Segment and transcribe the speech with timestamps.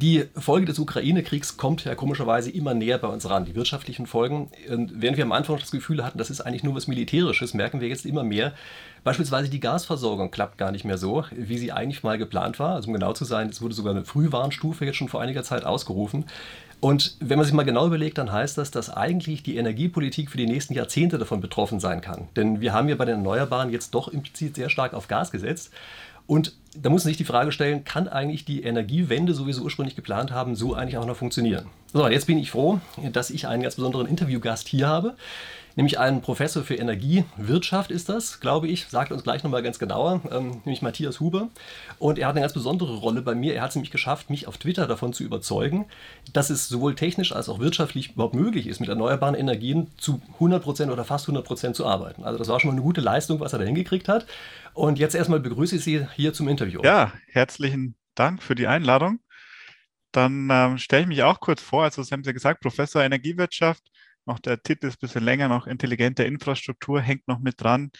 [0.00, 4.50] Die Folge des Ukraine-Kriegs kommt ja komischerweise immer näher bei uns ran, die wirtschaftlichen Folgen.
[4.70, 7.82] Und während wir am Anfang das Gefühl hatten, das ist eigentlich nur was Militärisches, merken
[7.82, 8.54] wir jetzt immer mehr,
[9.04, 12.76] beispielsweise die Gasversorgung klappt gar nicht mehr so, wie sie eigentlich mal geplant war.
[12.76, 15.66] Also um genau zu sein, es wurde sogar eine Frühwarnstufe jetzt schon vor einiger Zeit
[15.66, 16.24] ausgerufen.
[16.80, 20.38] Und wenn man sich mal genau überlegt, dann heißt das, dass eigentlich die Energiepolitik für
[20.38, 22.28] die nächsten Jahrzehnte davon betroffen sein kann.
[22.36, 25.70] Denn wir haben ja bei den Erneuerbaren jetzt doch implizit sehr stark auf Gas gesetzt.
[26.30, 29.60] Und da muss man sich die Frage stellen, kann eigentlich die Energiewende, so wie sie
[29.60, 31.66] ursprünglich geplant haben, so eigentlich auch noch funktionieren?
[31.92, 32.78] So, jetzt bin ich froh,
[33.12, 35.16] dass ich einen ganz besonderen Interviewgast hier habe
[35.76, 40.20] nämlich einen Professor für Energiewirtschaft ist das, glaube ich, sagt uns gleich nochmal ganz genauer,
[40.30, 41.48] ähm, nämlich Matthias Huber.
[41.98, 43.54] Und er hat eine ganz besondere Rolle bei mir.
[43.54, 45.86] Er hat es nämlich geschafft, mich auf Twitter davon zu überzeugen,
[46.32, 50.90] dass es sowohl technisch als auch wirtschaftlich überhaupt möglich ist, mit erneuerbaren Energien zu 100%
[50.90, 52.24] oder fast 100% zu arbeiten.
[52.24, 54.26] Also das war schon mal eine gute Leistung, was er da hingekriegt hat.
[54.74, 56.80] Und jetzt erstmal begrüße ich Sie hier zum Interview.
[56.82, 59.20] Ja, herzlichen Dank für die Einladung.
[60.12, 61.84] Dann ähm, stelle ich mich auch kurz vor.
[61.84, 63.82] Also, Sie haben ja gesagt, Professor Energiewirtschaft
[64.30, 67.90] noch der Titel ist ein bisschen länger, noch intelligente Infrastruktur hängt noch mit dran.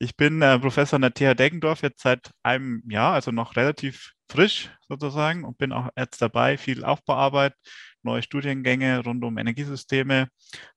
[0.00, 4.12] Ich bin äh, Professor an der TH Deggendorf jetzt seit einem Jahr, also noch relativ
[4.28, 7.54] frisch sozusagen und bin auch jetzt dabei, viel Aufbauarbeit,
[8.02, 10.28] neue Studiengänge rund um Energiesysteme,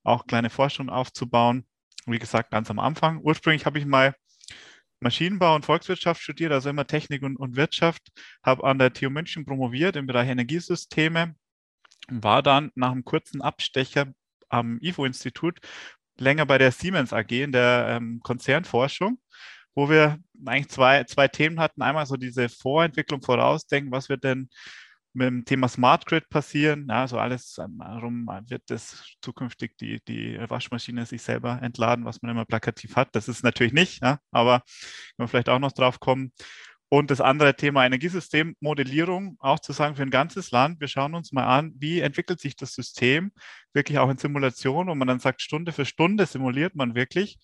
[0.03, 1.66] auch kleine Forschung aufzubauen.
[2.05, 3.19] Wie gesagt, ganz am Anfang.
[3.23, 4.14] Ursprünglich habe ich mal
[4.99, 8.03] Maschinenbau und Volkswirtschaft studiert, also immer Technik und, und Wirtschaft,
[8.44, 11.36] habe an der TU München promoviert im Bereich Energiesysteme,
[12.09, 14.14] war dann nach einem kurzen Abstecher
[14.49, 15.59] am IFO-Institut
[16.19, 19.19] länger bei der Siemens AG in der ähm, Konzernforschung,
[19.75, 21.81] wo wir eigentlich zwei, zwei Themen hatten.
[21.81, 24.49] Einmal so diese Vorentwicklung vorausdenken, was wird denn
[25.14, 26.88] mit dem Thema Smart Grid passieren.
[26.89, 32.31] Ja, also alles, warum wird das zukünftig die, die Waschmaschine sich selber entladen, was man
[32.31, 33.09] immer plakativ hat.
[33.16, 36.33] Das ist natürlich nicht, ja, aber können wir vielleicht auch noch drauf kommen.
[36.94, 41.31] Und das andere Thema Energiesystemmodellierung, auch zu sagen für ein ganzes Land, wir schauen uns
[41.31, 43.31] mal an, wie entwickelt sich das System
[43.73, 47.39] wirklich auch in Simulation, wo man dann sagt, Stunde für Stunde simuliert man wirklich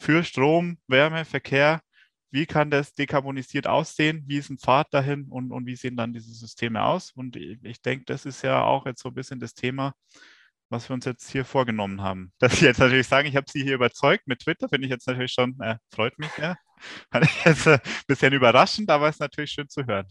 [0.00, 1.80] für Strom, Wärme, Verkehr,
[2.32, 6.12] wie kann das dekarbonisiert aussehen, wie ist ein Pfad dahin und, und wie sehen dann
[6.12, 7.12] diese Systeme aus.
[7.12, 9.94] Und ich, denke, das ist ja auch jetzt so ein bisschen das Thema,
[10.70, 12.32] was wir uns jetzt hier vorgenommen haben.
[12.40, 15.06] Dass Sie jetzt natürlich sagen, ich habe Sie hier überzeugt mit Twitter, finde ich jetzt
[15.06, 16.56] natürlich schon, äh, freut mich, ja.
[17.22, 20.06] Ich jetzt ein bisschen überraschend, aber ist natürlich schön zu hören.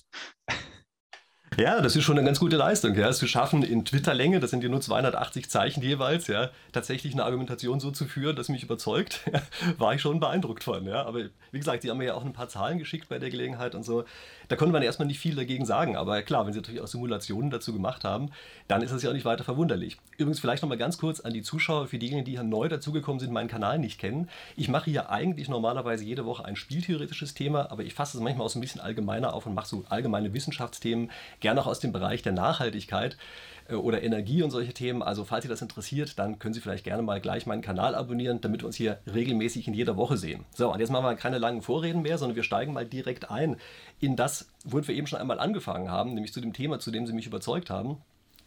[1.56, 2.94] Ja, das ist schon eine ganz gute Leistung.
[2.94, 3.10] Ja.
[3.10, 7.24] Es zu schaffen, in Twitter-Länge, das sind ja nur 280 Zeichen jeweils, ja, tatsächlich eine
[7.24, 9.22] Argumentation so zu führen, dass mich überzeugt,
[9.80, 10.86] war ich schon beeindruckt von.
[10.86, 11.04] Ja.
[11.06, 11.20] Aber
[11.52, 13.84] wie gesagt, Sie haben mir ja auch ein paar Zahlen geschickt bei der Gelegenheit und
[13.84, 14.04] so.
[14.48, 15.96] Da konnte man erstmal nicht viel dagegen sagen.
[15.96, 18.32] Aber klar, wenn Sie natürlich auch Simulationen dazu gemacht haben,
[18.68, 19.98] dann ist das ja auch nicht weiter verwunderlich.
[20.18, 23.32] Übrigens vielleicht nochmal ganz kurz an die Zuschauer, für diejenigen, die hier neu dazugekommen sind,
[23.32, 24.30] meinen Kanal nicht kennen.
[24.56, 28.46] Ich mache hier eigentlich normalerweise jede Woche ein spieltheoretisches Thema, aber ich fasse es manchmal
[28.46, 31.92] auch so ein bisschen allgemeiner auf und mache so allgemeine Wissenschaftsthemen gerne auch aus dem
[31.92, 33.18] Bereich der Nachhaltigkeit
[33.76, 35.02] oder Energie und solche Themen.
[35.02, 38.42] Also falls Sie das interessiert, dann können Sie vielleicht gerne mal gleich meinen Kanal abonnieren,
[38.42, 40.46] damit wir uns hier regelmäßig in jeder Woche sehen.
[40.54, 43.58] So, und jetzt machen wir keine langen Vorreden mehr, sondern wir steigen mal direkt ein
[44.00, 47.08] in das, womit wir eben schon einmal angefangen haben, nämlich zu dem Thema, zu dem
[47.08, 47.98] Sie mich überzeugt haben.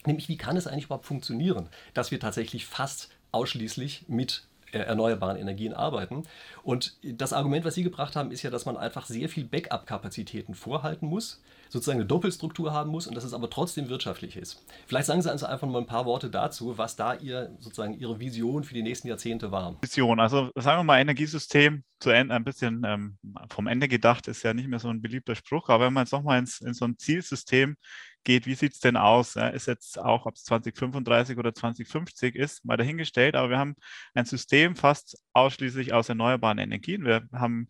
[0.06, 5.36] Nämlich, wie kann es eigentlich überhaupt funktionieren, dass wir tatsächlich fast ausschließlich mit äh, erneuerbaren
[5.36, 6.24] Energien arbeiten.
[6.62, 10.54] Und das Argument, was Sie gebracht haben, ist ja, dass man einfach sehr viel Backup-Kapazitäten
[10.54, 14.62] vorhalten muss sozusagen eine Doppelstruktur haben muss und dass es aber trotzdem wirtschaftlich ist.
[14.86, 18.18] Vielleicht sagen Sie also einfach mal ein paar Worte dazu, was da Ihr, sozusagen Ihre
[18.18, 19.80] Vision für die nächsten Jahrzehnte war.
[19.80, 23.18] Vision, also sagen wir mal Energiesystem zu Ende, ein bisschen ähm,
[23.50, 26.12] vom Ende gedacht, ist ja nicht mehr so ein beliebter Spruch, aber wenn man jetzt
[26.12, 27.76] nochmal in so ein Zielsystem
[28.24, 29.34] geht, wie sieht es denn aus?
[29.34, 33.74] Ja, ist jetzt auch, ob es 2035 oder 2050 ist, mal dahingestellt, aber wir haben
[34.14, 37.04] ein System fast ausschließlich aus erneuerbaren Energien.
[37.04, 37.68] Wir haben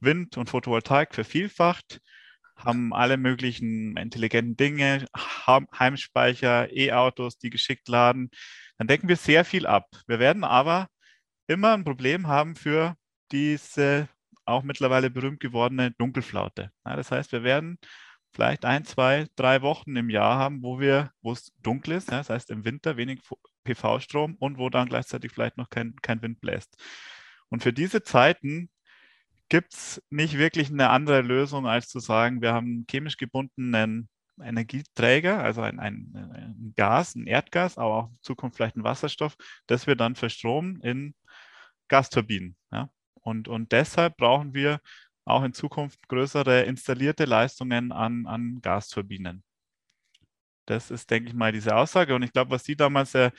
[0.00, 2.00] Wind und Photovoltaik vervielfacht
[2.64, 5.06] haben alle möglichen intelligenten Dinge,
[5.46, 8.30] Heimspeicher, E-Autos, die geschickt laden.
[8.78, 9.88] Dann decken wir sehr viel ab.
[10.06, 10.88] Wir werden aber
[11.46, 12.96] immer ein Problem haben für
[13.32, 14.08] diese
[14.44, 16.70] auch mittlerweile berühmt gewordene Dunkelflaute.
[16.84, 17.78] Ja, das heißt, wir werden
[18.32, 22.18] vielleicht ein, zwei, drei Wochen im Jahr haben, wo wir, wo es dunkel ist, ja,
[22.18, 23.20] das heißt im Winter wenig
[23.64, 26.76] PV-Strom und wo dann gleichzeitig vielleicht noch kein, kein Wind bläst.
[27.48, 28.70] Und für diese Zeiten
[29.48, 34.08] gibt es nicht wirklich eine andere Lösung, als zu sagen, wir haben chemisch gebundenen
[34.40, 39.36] Energieträger, also ein, ein, ein, Gas, ein Erdgas, aber auch in Zukunft vielleicht ein Wasserstoff,
[39.66, 41.14] das wir dann verstromen in
[41.88, 42.56] Gasturbinen.
[42.72, 42.90] Ja?
[43.14, 44.80] Und, und deshalb brauchen wir
[45.30, 49.42] auch in Zukunft größere installierte Leistungen an, an Gasturbinen.
[50.66, 52.14] Das ist, denke ich mal, diese Aussage.
[52.14, 53.30] Und ich glaube, was Sie damals, äh,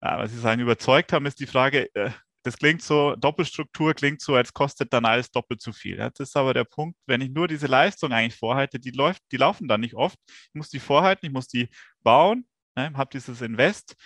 [0.00, 2.10] was Sie sagen, überzeugt haben, ist die Frage, äh,
[2.42, 5.96] das klingt so, Doppelstruktur klingt so, als kostet dann alles doppelt zu viel.
[5.96, 9.36] Das ist aber der Punkt, wenn ich nur diese Leistung eigentlich vorhalte, die läuft, die
[9.36, 10.18] laufen dann nicht oft.
[10.26, 11.68] Ich muss die vorhalten, ich muss die
[12.02, 13.96] bauen, ne, habe dieses Invest,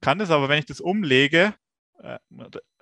[0.00, 1.54] kann das aber, wenn ich das umlege,
[2.02, 2.18] äh,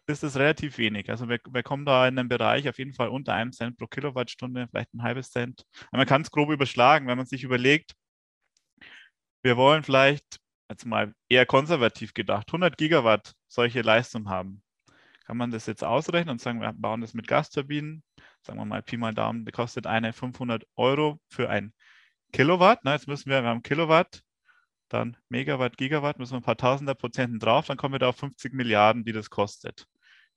[0.09, 1.11] ist es relativ wenig.
[1.11, 3.87] Also wir, wir, kommen da in einen Bereich auf jeden Fall unter einem Cent pro
[3.87, 5.65] Kilowattstunde, vielleicht ein halbes Cent.
[5.89, 7.95] Aber man kann es grob überschlagen, wenn man sich überlegt,
[9.43, 10.41] wir wollen vielleicht,
[10.71, 14.63] jetzt mal eher konservativ gedacht, 100 Gigawatt solche Leistung haben.
[15.27, 18.03] Kann man das jetzt ausrechnen und sagen, wir bauen das mit Gasturbinen,
[18.43, 21.73] sagen wir mal Pi mal Daumen, kostet eine 500 Euro für ein
[22.33, 22.81] Kilowatt.
[22.83, 24.23] Na, jetzt müssen wir, wir haben Kilowatt,
[24.89, 28.17] dann Megawatt, Gigawatt, müssen wir ein paar Tausender Prozenten drauf, dann kommen wir da auf
[28.17, 29.87] 50 Milliarden, die das kostet,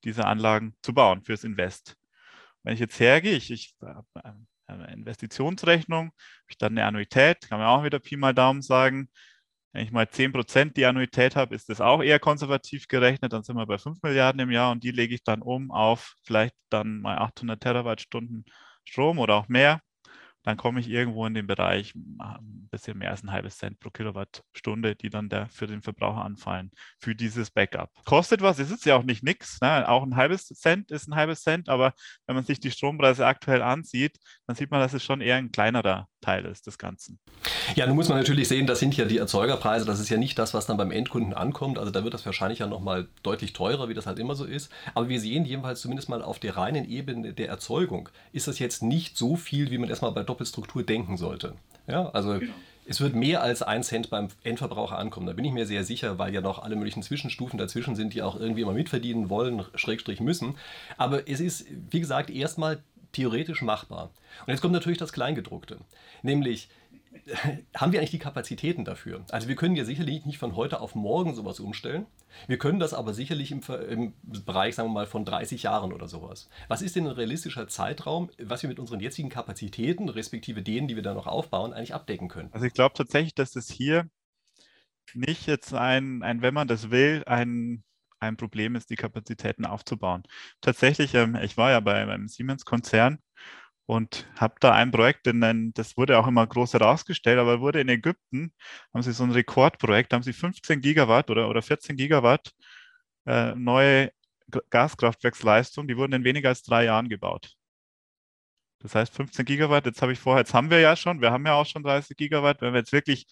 [0.04, 1.96] diese Anlagen zu bauen fürs Invest.
[2.62, 3.74] Wenn ich jetzt hergehe, ich, ich
[4.66, 6.14] eine Investitionsrechnung, habe
[6.48, 9.08] ich dann eine Annuität, kann man auch wieder Pi mal Daumen sagen.
[9.72, 13.56] Wenn ich mal 10% die Annuität habe, ist das auch eher konservativ gerechnet, dann sind
[13.56, 17.00] wir bei 5 Milliarden im Jahr und die lege ich dann um auf vielleicht dann
[17.00, 18.44] mal 800 Terawattstunden
[18.84, 19.80] Strom oder auch mehr
[20.42, 23.90] dann komme ich irgendwo in den Bereich ein bisschen mehr als ein halbes Cent pro
[23.90, 27.90] Kilowattstunde, die dann der, für den Verbraucher anfallen, für dieses Backup.
[28.04, 29.60] Kostet was, ist es ja auch nicht nichts.
[29.60, 29.88] Ne?
[29.88, 31.94] Auch ein halbes Cent ist ein halbes Cent, aber
[32.26, 35.52] wenn man sich die Strompreise aktuell ansieht, dann sieht man, dass es schon eher ein
[35.52, 37.18] kleinerer Teil ist des Ganzen.
[37.74, 40.38] Ja, nun muss man natürlich sehen, das sind ja die Erzeugerpreise, das ist ja nicht
[40.38, 41.78] das, was dann beim Endkunden ankommt.
[41.78, 44.70] Also da wird das wahrscheinlich ja nochmal deutlich teurer, wie das halt immer so ist.
[44.94, 48.82] Aber wir sehen jedenfalls zumindest mal auf der reinen Ebene der Erzeugung, ist das jetzt
[48.82, 51.54] nicht so viel, wie man erstmal bei Doppelstruktur denken sollte.
[51.86, 52.52] Ja, also genau.
[52.86, 55.26] es wird mehr als ein Cent beim Endverbraucher ankommen.
[55.26, 58.22] Da bin ich mir sehr sicher, weil ja noch alle möglichen Zwischenstufen dazwischen sind, die
[58.22, 60.54] auch irgendwie immer mitverdienen wollen, Schrägstrich müssen.
[60.96, 62.82] Aber es ist, wie gesagt, erstmal
[63.12, 64.10] theoretisch machbar.
[64.46, 65.76] Und jetzt kommt natürlich das Kleingedruckte.
[66.22, 66.70] Nämlich,
[67.76, 69.24] haben wir eigentlich die Kapazitäten dafür?
[69.30, 72.06] Also wir können ja sicherlich nicht von heute auf morgen sowas umstellen.
[72.46, 76.08] Wir können das aber sicherlich im, im, Bereich, sagen wir mal, von 30 Jahren oder
[76.08, 76.48] sowas.
[76.68, 80.96] Was ist denn ein realistischer Zeitraum, was wir mit unseren jetzigen Kapazitäten, respektive denen, die
[80.96, 82.48] wir da noch aufbauen, eigentlich abdecken können?
[82.52, 84.08] Also ich glaube tatsächlich, dass es hier
[85.14, 87.84] nicht jetzt ein, ein wenn man das will, ein,
[88.20, 90.22] ein Problem ist, die Kapazitäten aufzubauen.
[90.60, 93.18] Tatsächlich, ähm, ich war ja bei einem Siemens-Konzern
[93.92, 97.88] und habe da ein Projekt, in, das wurde auch immer groß herausgestellt, aber wurde in
[97.90, 98.54] Ägypten,
[98.94, 102.52] haben sie so ein Rekordprojekt, haben sie 15 Gigawatt oder, oder 14 Gigawatt
[103.26, 104.10] äh, neue
[104.70, 107.54] Gaskraftwerksleistung, die wurden in weniger als drei Jahren gebaut.
[108.80, 111.46] Das heißt 15 Gigawatt, jetzt habe ich vorher, jetzt haben wir ja schon, wir haben
[111.46, 113.26] ja auch schon 30 Gigawatt, wenn wir jetzt wirklich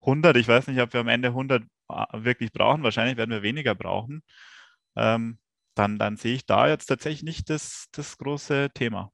[0.00, 3.42] 100, ich weiß nicht, ob wir am Ende 100 äh, wirklich brauchen, wahrscheinlich werden wir
[3.42, 4.22] weniger brauchen,
[4.96, 5.38] ähm,
[5.74, 9.12] dann, dann sehe ich da jetzt tatsächlich nicht das, das große Thema.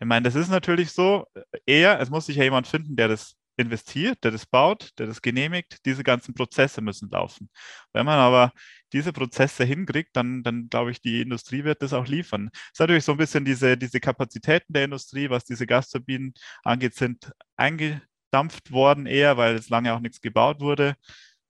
[0.00, 1.26] Ich meine, das ist natürlich so,
[1.66, 5.20] eher, es muss sich ja jemand finden, der das investiert, der das baut, der das
[5.22, 5.84] genehmigt.
[5.84, 7.50] Diese ganzen Prozesse müssen laufen.
[7.92, 8.52] Wenn man aber
[8.92, 12.50] diese Prozesse hinkriegt, dann, dann glaube ich, die Industrie wird das auch liefern.
[12.52, 16.94] Es ist natürlich so ein bisschen diese, diese Kapazitäten der Industrie, was diese Gasturbinen angeht,
[16.94, 20.96] sind eingedampft worden eher, weil es lange auch nichts gebaut wurde.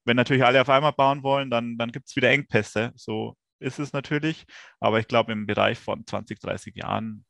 [0.04, 2.92] Wenn natürlich alle auf einmal bauen wollen, dann, dann gibt es wieder Engpässe.
[2.96, 4.44] So ist es natürlich.
[4.80, 7.24] Aber ich glaube, im Bereich von 20, 30 Jahren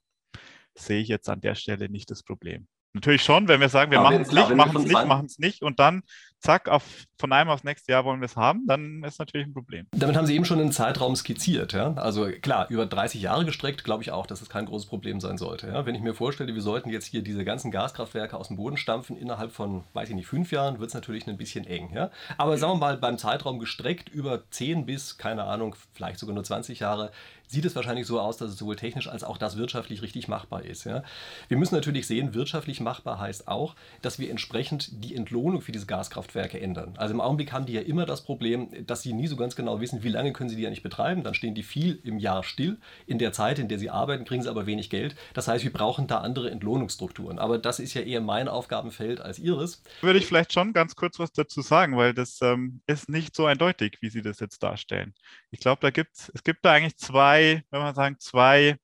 [0.76, 2.66] sehe ich jetzt an der Stelle nicht das Problem.
[2.92, 5.62] Natürlich schon, wenn wir sagen, wir machen es nicht, machen es nicht, machen es nicht
[5.62, 6.02] und dann
[6.40, 6.84] zack, auf,
[7.18, 9.86] von einem aufs nächste Jahr wollen wir es haben, dann ist natürlich ein Problem.
[9.92, 11.72] Damit haben Sie eben schon einen Zeitraum skizziert.
[11.72, 11.92] Ja?
[11.94, 15.38] Also klar, über 30 Jahre gestreckt, glaube ich auch, dass es kein großes Problem sein
[15.38, 15.68] sollte.
[15.68, 15.86] Ja?
[15.86, 19.16] Wenn ich mir vorstelle, wir sollten jetzt hier diese ganzen Gaskraftwerke aus dem Boden stampfen,
[19.16, 21.90] innerhalb von, weiß ich nicht, fünf Jahren, wird es natürlich ein bisschen eng.
[21.94, 22.10] Ja?
[22.38, 26.44] Aber sagen wir mal, beim Zeitraum gestreckt über 10 bis, keine Ahnung, vielleicht sogar nur
[26.44, 27.12] 20 Jahre,
[27.46, 30.64] sieht es wahrscheinlich so aus, dass es sowohl technisch als auch das wirtschaftlich richtig machbar
[30.64, 30.84] ist.
[30.84, 31.02] Ja?
[31.48, 35.86] Wir müssen natürlich sehen, wirtschaftlich machbar heißt auch, dass wir entsprechend die Entlohnung für diese
[35.86, 36.94] Gaskraftwerke ändern.
[36.96, 39.80] Also im Augenblick haben die ja immer das Problem, dass sie nie so ganz genau
[39.80, 41.22] wissen, wie lange können sie die ja nicht betreiben.
[41.22, 42.78] Dann stehen die viel im Jahr still.
[43.06, 45.16] In der Zeit, in der sie arbeiten, kriegen sie aber wenig Geld.
[45.34, 47.38] Das heißt, wir brauchen da andere Entlohnungsstrukturen.
[47.38, 49.82] Aber das ist ja eher mein Aufgabenfeld als Ihres.
[50.00, 53.46] Würde ich vielleicht schon ganz kurz was dazu sagen, weil das ähm, ist nicht so
[53.46, 55.14] eindeutig, wie Sie das jetzt darstellen.
[55.50, 58.76] Ich glaube, da gibt es gibt da eigentlich zwei wenn man sagen, zwei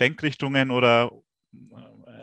[0.00, 1.10] Denkrichtungen oder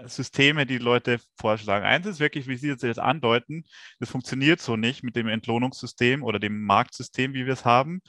[0.05, 1.85] Systeme, die Leute vorschlagen.
[1.85, 3.63] Eins ist wirklich, wie Sie jetzt andeuten,
[3.99, 8.01] das funktioniert so nicht mit dem Entlohnungssystem oder dem Marktsystem, wie wir es haben.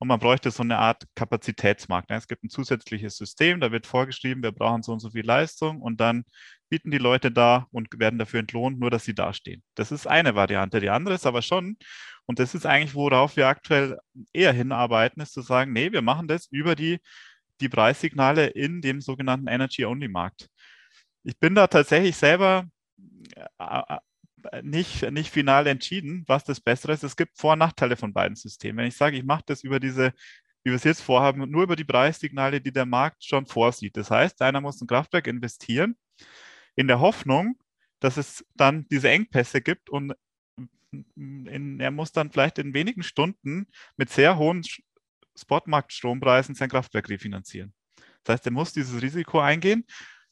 [0.00, 2.10] Und man bräuchte so eine Art Kapazitätsmarkt.
[2.10, 5.82] Es gibt ein zusätzliches System, da wird vorgeschrieben, wir brauchen so und so viel Leistung
[5.82, 6.24] und dann
[6.68, 9.62] bieten die Leute da und werden dafür entlohnt, nur dass sie dastehen.
[9.74, 10.80] Das ist eine Variante.
[10.80, 11.76] Die andere ist aber schon,
[12.26, 13.98] und das ist eigentlich, worauf wir aktuell
[14.32, 17.00] eher hinarbeiten, ist zu sagen, nee, wir machen das über die,
[17.60, 20.48] die Preissignale in dem sogenannten Energy-Only-Markt.
[21.28, 22.66] Ich bin da tatsächlich selber
[23.58, 23.98] äh,
[24.50, 27.04] äh, nicht, nicht final entschieden, was das Bessere ist.
[27.04, 28.78] Es gibt Vor- und Nachteile von beiden Systemen.
[28.78, 30.14] Wenn ich sage, ich mache das über diese
[30.64, 33.96] wie wir es jetzt vorhaben, nur über die Preissignale, die der Markt schon vorsieht.
[33.96, 35.96] Das heißt, einer muss ein Kraftwerk investieren,
[36.76, 37.58] in der Hoffnung,
[38.00, 40.14] dass es dann diese Engpässe gibt und
[41.14, 43.66] in, er muss dann vielleicht in wenigen Stunden
[43.96, 44.62] mit sehr hohen
[45.36, 47.72] Spotmarktstrompreisen sein Kraftwerk refinanzieren.
[48.24, 49.84] Das heißt, er muss dieses Risiko eingehen.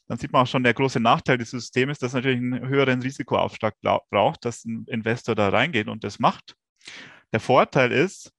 [0.07, 3.01] Dann sieht man auch schon, der große Nachteil des Systems ist, dass natürlich einen höheren
[3.01, 3.75] Risikoaufschlag
[4.09, 6.55] braucht, dass ein Investor da reingeht und das macht.
[7.33, 8.31] Der Vorteil ist,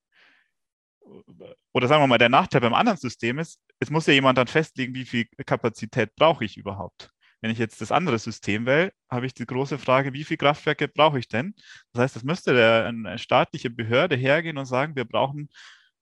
[1.72, 4.46] oder sagen wir mal, der Nachteil beim anderen System ist, es muss ja jemand dann
[4.46, 7.10] festlegen, wie viel Kapazität brauche ich überhaupt.
[7.40, 10.88] Wenn ich jetzt das andere System wähle, habe ich die große Frage, wie viele Kraftwerke
[10.88, 11.54] brauche ich denn?
[11.92, 15.48] Das heißt, es müsste der, eine staatliche Behörde hergehen und sagen, wir brauchen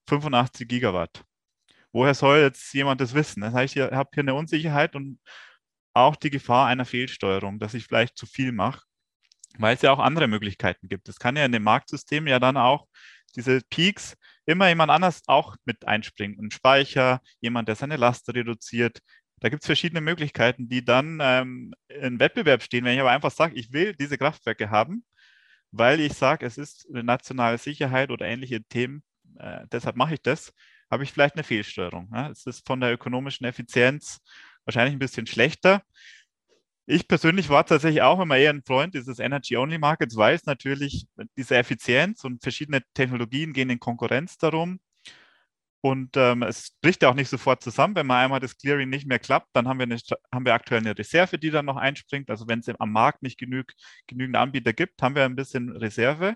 [0.07, 1.23] 85 Gigawatt.
[1.91, 3.41] Woher soll jetzt jemand das wissen?
[3.41, 5.19] Das heißt, ich habe hier eine Unsicherheit und
[5.97, 8.83] auch die Gefahr einer Fehlsteuerung, dass ich vielleicht zu viel mache,
[9.57, 11.09] weil es ja auch andere Möglichkeiten gibt.
[11.09, 12.87] Es kann ja in dem Marktsystem ja dann auch
[13.35, 16.39] diese Peaks immer jemand anders auch mit einspringen.
[16.39, 18.99] Ein Speicher, jemand, der seine Last reduziert.
[19.39, 22.85] Da gibt es verschiedene Möglichkeiten, die dann ähm, in Wettbewerb stehen.
[22.85, 25.05] Wenn ich aber einfach sage, ich will diese Kraftwerke haben,
[25.71, 29.03] weil ich sage, es ist eine nationale Sicherheit oder ähnliche Themen,
[29.37, 30.53] äh, deshalb mache ich das,
[30.89, 32.09] habe ich vielleicht eine Fehlsteuerung.
[32.13, 32.29] Ja?
[32.29, 34.19] Es ist von der ökonomischen Effizienz
[34.67, 35.81] wahrscheinlich ein bisschen schlechter.
[36.85, 41.57] Ich persönlich war tatsächlich auch immer eher ein Freund dieses Energy-Only-Markets, weil es natürlich diese
[41.57, 44.79] Effizienz und verschiedene Technologien gehen in Konkurrenz darum.
[45.81, 47.95] Und ähm, es bricht ja auch nicht sofort zusammen.
[47.95, 49.97] Wenn mal einmal das Clearing nicht mehr klappt, dann haben wir, eine,
[50.33, 52.29] haben wir aktuell eine Reserve, die dann noch einspringt.
[52.29, 53.65] Also wenn es am Markt nicht genug,
[54.07, 56.35] genügend Anbieter gibt, haben wir ein bisschen Reserve.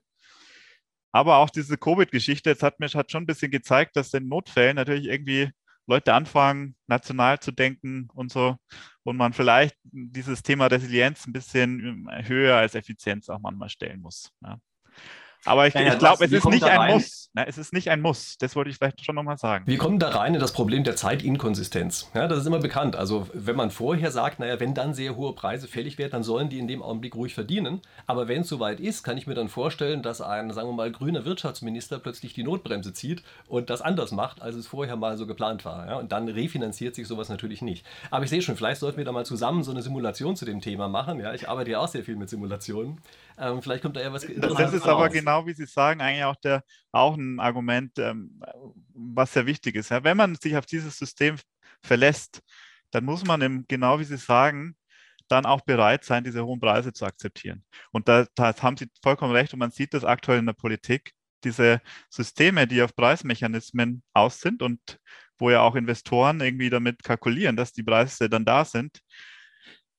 [1.11, 4.75] Aber auch diese Covid-Geschichte, jetzt hat mir hat schon ein bisschen gezeigt, dass in Notfällen
[4.77, 5.49] natürlich irgendwie
[5.87, 8.57] Leute anfangen, national zu denken und so.
[9.03, 14.31] Und man vielleicht dieses Thema Resilienz ein bisschen höher als Effizienz auch manchmal stellen muss.
[14.41, 14.59] Ja.
[15.45, 16.93] Aber ich, ja, ich glaube, es ist nicht ein?
[16.93, 17.29] Muss.
[17.33, 18.37] Na, es ist nicht ein Muss.
[18.37, 19.65] Das wollte ich vielleicht schon nochmal sagen.
[19.65, 22.11] Wir kommen da rein in das Problem der Zeitinkonsistenz.
[22.13, 22.95] Ja, das ist immer bekannt.
[22.95, 26.49] Also wenn man vorher sagt, naja, wenn dann sehr hohe Preise fällig werden, dann sollen
[26.49, 27.81] die in dem Augenblick ruhig verdienen.
[28.05, 30.91] Aber wenn es soweit ist, kann ich mir dann vorstellen, dass ein, sagen wir mal,
[30.91, 35.25] grüner Wirtschaftsminister plötzlich die Notbremse zieht und das anders macht, als es vorher mal so
[35.25, 35.87] geplant war.
[35.87, 37.85] Ja, und dann refinanziert sich sowas natürlich nicht.
[38.11, 40.61] Aber ich sehe schon, vielleicht sollten wir da mal zusammen so eine Simulation zu dem
[40.61, 41.19] Thema machen.
[41.19, 42.99] Ja, ich arbeite ja auch sehr viel mit Simulationen.
[43.37, 45.11] Ähm, vielleicht kommt da ja was Interessantes Das ist aber raus.
[45.11, 48.41] genau, wie Sie sagen, eigentlich auch, der, auch ein Argument, ähm,
[48.93, 49.89] was sehr wichtig ist.
[49.89, 51.37] Ja, wenn man sich auf dieses System
[51.81, 52.41] verlässt,
[52.91, 54.75] dann muss man, im, genau wie Sie sagen,
[55.27, 57.63] dann auch bereit sein, diese hohen Preise zu akzeptieren.
[57.91, 61.13] Und da, da haben Sie vollkommen recht und man sieht das aktuell in der Politik.
[61.43, 64.99] Diese Systeme, die auf Preismechanismen aus sind und
[65.39, 68.99] wo ja auch Investoren irgendwie damit kalkulieren, dass die Preise dann da sind,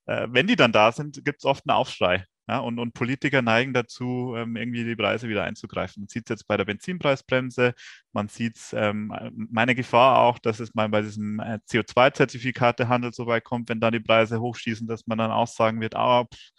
[0.05, 2.25] äh, wenn die dann da sind, gibt es oft einen Aufschrei.
[2.47, 6.01] Ja, und, und Politiker neigen dazu, ähm, irgendwie die Preise wieder einzugreifen.
[6.01, 7.73] Man sieht es jetzt bei der Benzinpreisbremse,
[8.11, 13.27] man sieht es, ähm, meine Gefahr auch, dass es mal bei diesem äh, CO2-Zertifikatehandel so
[13.27, 16.51] weit kommt, wenn da die Preise hochschießen, dass man dann auch sagen wird, ah, pff,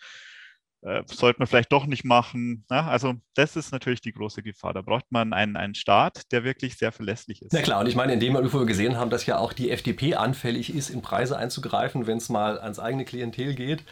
[0.85, 2.67] äh, sollte man vielleicht doch nicht machen.
[2.71, 4.75] Ja, also das ist natürlich die große Gefahr.
[4.75, 7.55] Da braucht man einen, einen Staat, der wirklich sehr verlässlich ist.
[7.55, 10.75] Na klar, und ich meine, indem wir gesehen haben, dass ja auch die FDP anfällig
[10.75, 13.85] ist, in Preise einzugreifen, wenn es mal ans eigene Klientel geht,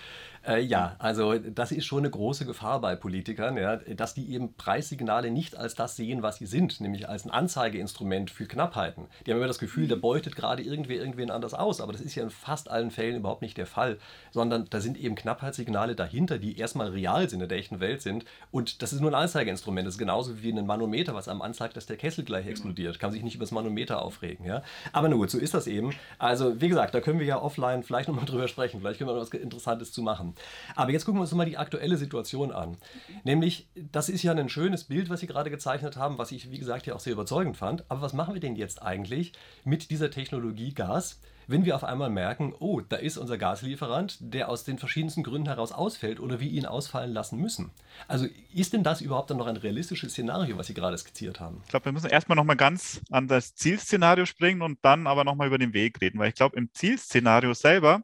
[0.46, 4.54] äh, ja, also das ist schon eine große Gefahr bei Politikern, ja, dass die eben
[4.54, 9.06] Preissignale nicht als das sehen, was sie sind, nämlich als ein Anzeigeinstrument für Knappheiten.
[9.24, 12.14] Die haben immer das Gefühl, der beutet gerade irgendwer irgendwen anders aus, aber das ist
[12.14, 13.98] ja in fast allen Fällen überhaupt nicht der Fall,
[14.30, 18.24] sondern da sind eben Knappheitssignale dahinter, die erstmal real sind, in der echten Welt sind
[18.50, 19.86] und das ist nur ein Anzeigeinstrument.
[19.86, 22.98] Das ist genauso wie ein Manometer, was einem anzeigt, dass der Kessel gleich explodiert.
[22.98, 24.62] Kann sich nicht über das Manometer aufregen, ja.
[24.92, 25.94] Aber nur gut, so ist das eben.
[26.18, 29.14] Also wie gesagt, da können wir ja offline vielleicht nochmal drüber sprechen, vielleicht können wir
[29.14, 30.31] noch was Interessantes zu machen.
[30.74, 32.76] Aber jetzt gucken wir uns mal die aktuelle Situation an.
[33.24, 36.58] Nämlich, das ist ja ein schönes Bild, was Sie gerade gezeichnet haben, was ich, wie
[36.58, 37.84] gesagt, ja auch sehr überzeugend fand.
[37.90, 39.32] Aber was machen wir denn jetzt eigentlich
[39.64, 41.20] mit dieser Technologie Gas?
[41.46, 45.48] wenn wir auf einmal merken, oh, da ist unser Gaslieferant, der aus den verschiedensten Gründen
[45.48, 47.70] heraus ausfällt oder wir ihn ausfallen lassen müssen.
[48.08, 51.60] Also ist denn das überhaupt dann noch ein realistisches Szenario, was Sie gerade skizziert haben?
[51.64, 55.46] Ich glaube, wir müssen erstmal nochmal ganz an das Zielszenario springen und dann aber nochmal
[55.46, 58.02] über den Weg reden, weil ich glaube, im Zielszenario selber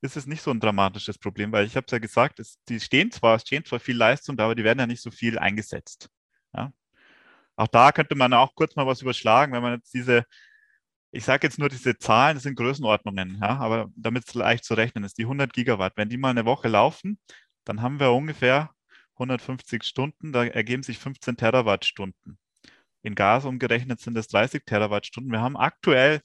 [0.00, 2.80] ist es nicht so ein dramatisches Problem, weil ich habe es ja gesagt, es, die
[2.80, 6.10] stehen zwar, es stehen zwar viel Leistung aber die werden ja nicht so viel eingesetzt.
[6.54, 6.72] Ja?
[7.56, 10.24] Auch da könnte man auch kurz mal was überschlagen, wenn man jetzt diese,
[11.12, 13.58] ich sage jetzt nur diese Zahlen, das sind Größenordnungen, ja?
[13.58, 16.68] aber damit es leicht zu rechnen ist, die 100 Gigawatt, wenn die mal eine Woche
[16.68, 17.18] laufen,
[17.64, 18.70] dann haben wir ungefähr
[19.14, 22.38] 150 Stunden, da ergeben sich 15 Terawattstunden.
[23.02, 25.30] In Gas umgerechnet sind es 30 Terawattstunden.
[25.30, 26.20] Wir haben aktuell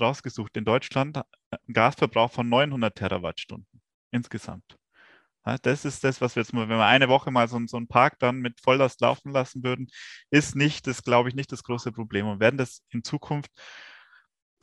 [0.00, 4.76] rausgesucht in Deutschland einen Gasverbrauch von 900 Terawattstunden insgesamt.
[5.62, 7.86] Das ist das, was wir jetzt mal, wenn wir eine Woche mal so, so einen
[7.86, 9.88] Park dann mit Volllast laufen lassen würden,
[10.30, 13.50] ist nicht, das glaube ich, nicht das große Problem und werden das in Zukunft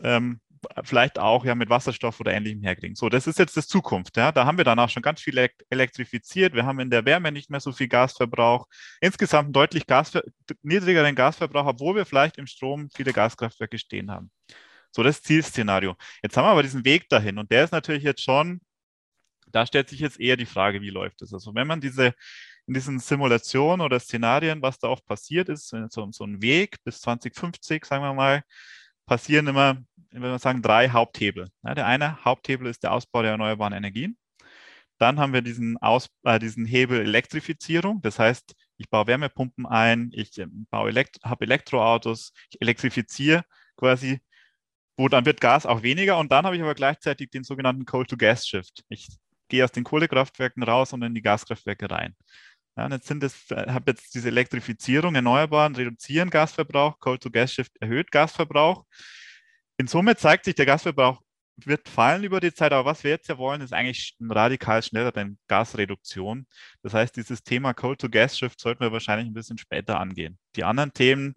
[0.04, 0.42] ähm,
[0.84, 2.96] vielleicht auch ja mit Wasserstoff oder ähnlichem herkriegen.
[2.96, 4.18] So, das ist jetzt das Zukunft.
[4.18, 4.32] Ja.
[4.32, 6.54] Da haben wir dann auch schon ganz viel elektrifiziert.
[6.54, 8.68] Wir haben in der Wärme nicht mehr so viel Gasverbrauch.
[9.00, 10.24] Insgesamt einen deutlich Gasver
[10.62, 14.32] niedrigeren Gasverbrauch, obwohl wir vielleicht im Strom viele Gaskraftwerke stehen haben.
[14.92, 15.96] So, das Zielszenario.
[16.22, 18.62] Jetzt haben wir aber diesen Weg dahin und der ist natürlich jetzt schon,
[19.48, 21.34] da stellt sich jetzt eher die Frage, wie läuft es?
[21.34, 22.14] Also wenn man diese
[22.68, 27.02] in diesen Simulationen oder Szenarien, was da oft passiert ist, so, so ein Weg bis
[27.02, 28.44] 2050, sagen wir mal,
[29.06, 29.78] passieren immer,
[30.12, 31.50] wenn wir sagen, drei Haupthebel.
[31.64, 34.18] Ja, der eine Haupthebel ist der Ausbau der erneuerbaren Energien.
[35.00, 38.02] Dann haben wir diesen, Aus, äh, diesen Hebel Elektrifizierung.
[38.04, 43.44] Das heißt, ich baue Wärmepumpen ein, ich äh, Elekt habe Elektroautos, ich elektrifiziere
[43.76, 44.22] quasi,
[45.02, 46.20] wo dann wird Gas auch weniger.
[46.20, 48.84] Und dann habe ich aber gleichzeitig den sogenannten Coal-to-Gas-Shift.
[48.88, 49.08] Ich
[49.48, 52.16] gehe aus den Kohlekraftwerken raus und in die Gaskraftwerke rein.
[52.78, 58.86] Ja, jetzt sind es, äh, habe jetzt diese Elektrifizierung, Erneuerbaren reduzieren Gasverbrauch, Coal-to-Gas-Shift erhöht Gasverbrauch.
[59.78, 61.20] In Summe zeigt sich, der Gasverbrauch
[61.68, 65.12] wird fallen über die Zeit, aber was wir jetzt ja wollen, ist eigentlich radikal schneller
[65.12, 66.46] denn Gasreduktion.
[66.82, 70.38] Das heißt, dieses Thema Coal-to-Gas-Shift sollten wir wahrscheinlich ein bisschen später angehen.
[70.56, 71.36] Die anderen Themen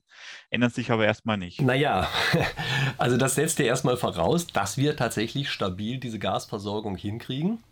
[0.50, 1.60] ändern sich aber erstmal nicht.
[1.60, 2.08] Naja,
[2.98, 7.62] also das setzt ja erstmal voraus, dass wir tatsächlich stabil diese Gasversorgung hinkriegen.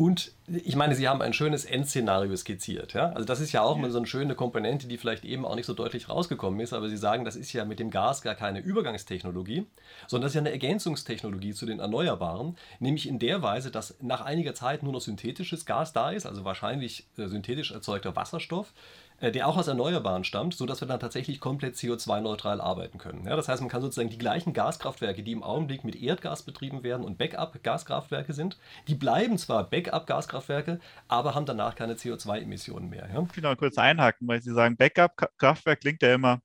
[0.00, 2.94] Und ich meine, Sie haben ein schönes Endszenario skizziert.
[2.94, 3.10] Ja?
[3.10, 5.66] Also das ist ja auch mal so eine schöne Komponente, die vielleicht eben auch nicht
[5.66, 8.60] so deutlich rausgekommen ist, aber Sie sagen, das ist ja mit dem Gas gar keine
[8.60, 9.66] Übergangstechnologie,
[10.06, 14.20] sondern das ist ja eine Ergänzungstechnologie zu den Erneuerbaren, nämlich in der Weise, dass nach
[14.20, 18.72] einiger Zeit nur noch synthetisches Gas da ist, also wahrscheinlich äh, synthetisch erzeugter Wasserstoff,
[19.20, 23.26] der auch aus Erneuerbaren stammt, sodass wir dann tatsächlich komplett CO2-neutral arbeiten können.
[23.26, 26.82] Ja, das heißt, man kann sozusagen die gleichen Gaskraftwerke, die im Augenblick mit Erdgas betrieben
[26.84, 33.08] werden und Backup-Gaskraftwerke sind, die bleiben zwar Backup-Gaskraftwerke, aber haben danach keine CO2-Emissionen mehr.
[33.12, 33.26] Ja?
[33.28, 36.40] Ich will noch kurz einhaken, weil Sie sagen, Backup-Kraftwerk klingt ja immer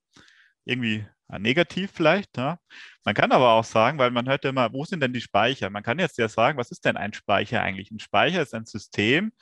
[0.64, 1.06] irgendwie
[1.38, 2.36] negativ vielleicht.
[2.36, 2.58] Ja.
[3.04, 5.70] Man kann aber auch sagen, weil man hört ja immer, wo sind denn die Speicher?
[5.70, 7.90] Man kann jetzt ja sagen, was ist denn ein Speicher eigentlich?
[7.90, 9.32] Ein Speicher ist ein System,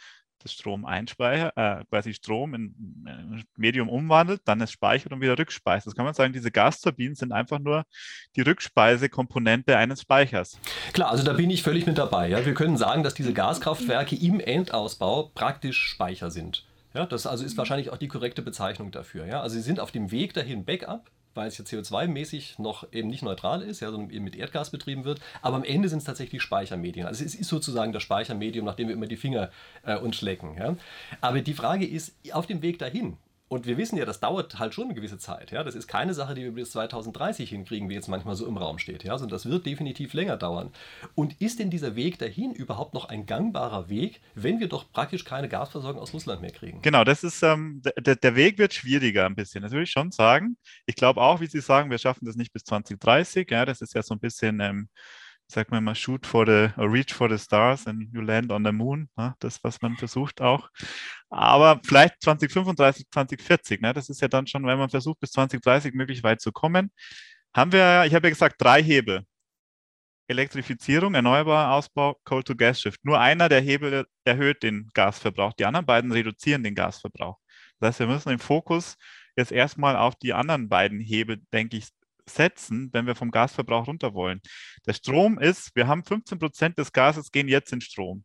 [0.42, 2.74] das Strom einspeichert, äh, quasi Strom in,
[3.06, 5.86] in Medium umwandelt, dann es speichert und wieder rückspeist.
[5.86, 7.84] Das kann man sagen, diese Gasturbinen sind einfach nur
[8.36, 10.58] die Rückspeisekomponente eines Speichers.
[10.92, 12.28] Klar, also da bin ich völlig mit dabei.
[12.28, 12.44] Ja.
[12.44, 16.64] Wir können sagen, dass diese Gaskraftwerke im Endausbau praktisch Speicher sind.
[16.94, 19.26] Ja, das also ist wahrscheinlich auch die korrekte Bezeichnung dafür.
[19.26, 19.40] Ja.
[19.40, 23.22] Also sie sind auf dem Weg dahin Backup, weil es ja CO2-mäßig noch eben nicht
[23.22, 25.20] neutral ist, ja, sondern eben mit Erdgas betrieben wird.
[25.40, 27.06] Aber am Ende sind es tatsächlich Speichermedien.
[27.06, 29.50] Also es ist sozusagen das Speichermedium, nachdem wir immer die Finger
[29.84, 30.56] äh, uns schlecken.
[30.58, 30.76] Ja.
[31.20, 33.16] Aber die Frage ist, auf dem Weg dahin,
[33.52, 35.50] und wir wissen ja, das dauert halt schon eine gewisse Zeit.
[35.50, 35.62] Ja?
[35.62, 38.78] Das ist keine Sache, die wir bis 2030 hinkriegen, wie jetzt manchmal so im Raum
[38.78, 39.04] steht.
[39.04, 39.18] Ja?
[39.18, 40.72] Sondern das wird definitiv länger dauern.
[41.14, 45.26] Und ist denn dieser Weg dahin überhaupt noch ein gangbarer Weg, wenn wir doch praktisch
[45.26, 46.80] keine Gasversorgung aus Russland mehr kriegen?
[46.80, 49.60] Genau, das ist ähm, der, der Weg wird schwieriger ein bisschen.
[49.60, 50.56] Das würde ich schon sagen.
[50.86, 53.50] Ich glaube auch, wie Sie sagen, wir schaffen das nicht bis 2030.
[53.50, 53.66] Ja?
[53.66, 54.88] Das ist ja so ein bisschen ähm,
[55.48, 58.64] sagt man mal, shoot for the, or reach for the stars and you land on
[58.64, 59.08] the moon.
[59.16, 59.34] Ne?
[59.40, 60.68] Das, was man versucht auch.
[61.30, 63.92] Aber vielleicht 2035, 2040, ne?
[63.92, 66.90] das ist ja dann schon, wenn man versucht, bis 2030 möglichst weit zu kommen,
[67.54, 69.24] haben wir, ich habe ja gesagt, drei Hebel.
[70.28, 73.04] Elektrifizierung, erneuerbarer Ausbau, Coal-to-Gas-Shift.
[73.04, 77.38] Nur einer der Hebel erhöht den Gasverbrauch, die anderen beiden reduzieren den Gasverbrauch.
[77.80, 78.96] Das heißt, wir müssen den Fokus
[79.36, 81.88] jetzt erstmal auf die anderen beiden Hebel, denke ich,
[82.28, 84.40] setzen, wenn wir vom Gasverbrauch runter wollen.
[84.86, 88.24] Der Strom ist, wir haben 15 Prozent des Gases gehen jetzt in Strom.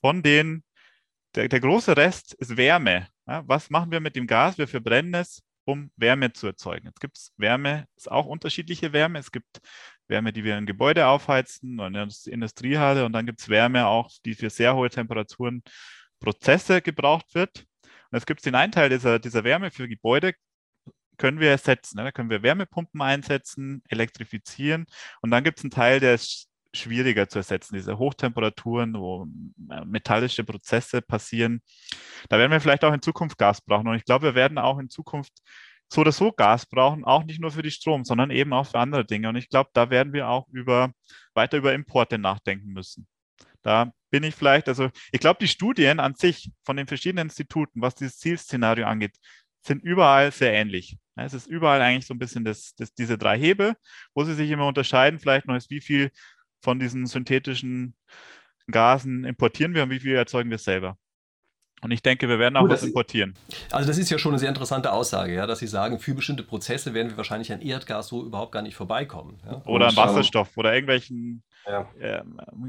[0.00, 0.64] Von den,
[1.34, 3.08] der, der große Rest ist Wärme.
[3.26, 4.58] Ja, was machen wir mit dem Gas?
[4.58, 6.86] Wir verbrennen es, um Wärme zu erzeugen.
[6.86, 9.18] Jetzt gibt es Wärme, ist auch unterschiedliche Wärme.
[9.18, 9.60] Es gibt
[10.08, 13.86] Wärme, die wir in Gebäude aufheizen und in der Industriehalle und dann gibt es Wärme
[13.86, 15.62] auch, die für sehr hohe Temperaturen
[16.18, 17.64] Prozesse gebraucht wird.
[18.10, 20.34] Und es gibt den einen Teil dieser, dieser Wärme für Gebäude,
[21.20, 21.98] können wir ersetzen.
[21.98, 22.04] Ne?
[22.04, 24.86] Da können wir Wärmepumpen einsetzen, elektrifizieren
[25.20, 29.26] und dann gibt es einen Teil, der ist schwieriger zu ersetzen, diese Hochtemperaturen, wo
[29.70, 31.62] äh, metallische Prozesse passieren.
[32.28, 33.88] Da werden wir vielleicht auch in Zukunft Gas brauchen.
[33.88, 35.32] Und ich glaube, wir werden auch in Zukunft
[35.88, 38.78] so oder so Gas brauchen, auch nicht nur für die Strom, sondern eben auch für
[38.78, 39.28] andere Dinge.
[39.28, 40.92] Und ich glaube, da werden wir auch über,
[41.34, 43.08] weiter über Importe nachdenken müssen.
[43.62, 47.82] Da bin ich vielleicht, also ich glaube, die Studien an sich von den verschiedenen Instituten,
[47.82, 49.16] was dieses Zielszenario angeht,
[49.62, 50.96] sind überall sehr ähnlich.
[51.16, 53.74] Es ist überall eigentlich so ein bisschen das, das, diese drei Hebel,
[54.14, 56.10] wo sie sich immer unterscheiden, vielleicht noch ist, wie viel
[56.62, 57.94] von diesen synthetischen
[58.70, 60.96] Gasen importieren wir und wie viel erzeugen wir selber.
[61.82, 63.34] Und ich denke, wir werden auch Gut, was importieren.
[63.70, 66.42] Also das ist ja schon eine sehr interessante Aussage, ja, dass Sie sagen, für bestimmte
[66.42, 69.40] Prozesse werden wir wahrscheinlich an Erdgas so überhaupt gar nicht vorbeikommen.
[69.46, 69.62] Ja?
[69.64, 71.90] Oder an Wasserstoff oder irgendwelchen ja.
[71.98, 72.22] äh,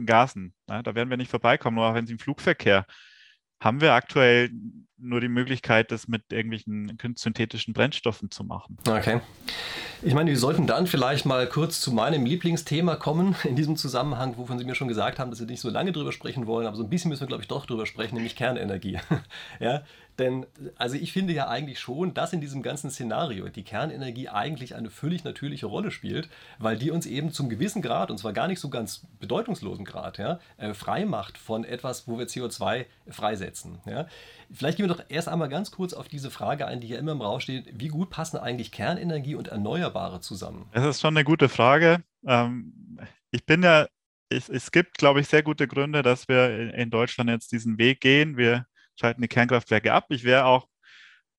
[0.06, 0.54] Gasen.
[0.70, 2.86] Ja, da werden wir nicht vorbeikommen, nur wenn Sie im Flugverkehr
[3.62, 4.50] haben wir aktuell
[5.02, 8.78] nur die Möglichkeit, das mit irgendwelchen synthetischen Brennstoffen zu machen.
[8.88, 9.22] Okay.
[10.04, 14.38] Ich meine, wir sollten dann vielleicht mal kurz zu meinem Lieblingsthema kommen in diesem Zusammenhang,
[14.38, 16.76] wovon Sie mir schon gesagt haben, dass Sie nicht so lange drüber sprechen wollen, aber
[16.76, 19.00] so ein bisschen müssen wir, glaube ich, doch drüber sprechen, nämlich Kernenergie.
[19.60, 19.84] ja,
[20.20, 20.46] denn
[20.76, 24.90] also ich finde ja eigentlich schon, dass in diesem ganzen Szenario die Kernenergie eigentlich eine
[24.90, 28.60] völlig natürliche Rolle spielt, weil die uns eben zum gewissen Grad, und zwar gar nicht
[28.60, 33.80] so ganz bedeutungslosen Grad, ja, äh, frei macht von etwas, wo wir CO2 freisetzen.
[33.86, 34.08] Ja.
[34.52, 37.14] Vielleicht gehen wir doch erst einmal ganz kurz auf diese Frage ein, die ja immer
[37.14, 37.68] im Raum steht.
[37.80, 40.66] Wie gut passen eigentlich Kernenergie und Erneuerbare zusammen?
[40.74, 42.04] Das ist schon eine gute Frage.
[42.26, 43.00] Ähm,
[43.32, 43.88] ich bin ja,
[44.30, 48.02] es, es gibt, glaube ich, sehr gute Gründe, dass wir in Deutschland jetzt diesen Weg
[48.02, 48.38] gehen.
[48.38, 48.66] Wir
[49.02, 50.06] schalten die Kernkraftwerke ab.
[50.10, 50.68] Ich wäre auch,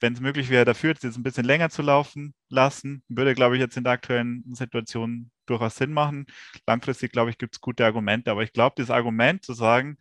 [0.01, 3.05] wenn es möglich wäre, dafür, jetzt ein bisschen länger zu laufen lassen.
[3.09, 6.27] Würde, glaube ich, jetzt in der aktuellen Situation durchaus Sinn machen.
[6.67, 8.31] Langfristig, glaube ich, gibt es gute Argumente.
[8.31, 9.97] Aber ich glaube, das Argument zu sagen,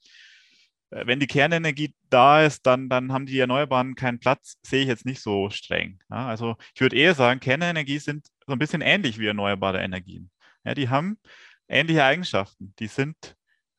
[0.89, 4.87] äh, wenn die Kernenergie da ist, dann, dann haben die Erneuerbaren keinen Platz, sehe ich
[4.87, 5.99] jetzt nicht so streng.
[6.09, 10.31] Ja, also ich würde eher sagen, Kernenergie sind so ein bisschen ähnlich wie erneuerbare Energien.
[10.63, 11.19] Ja, die haben
[11.67, 12.73] ähnliche Eigenschaften.
[12.79, 13.35] Die sind,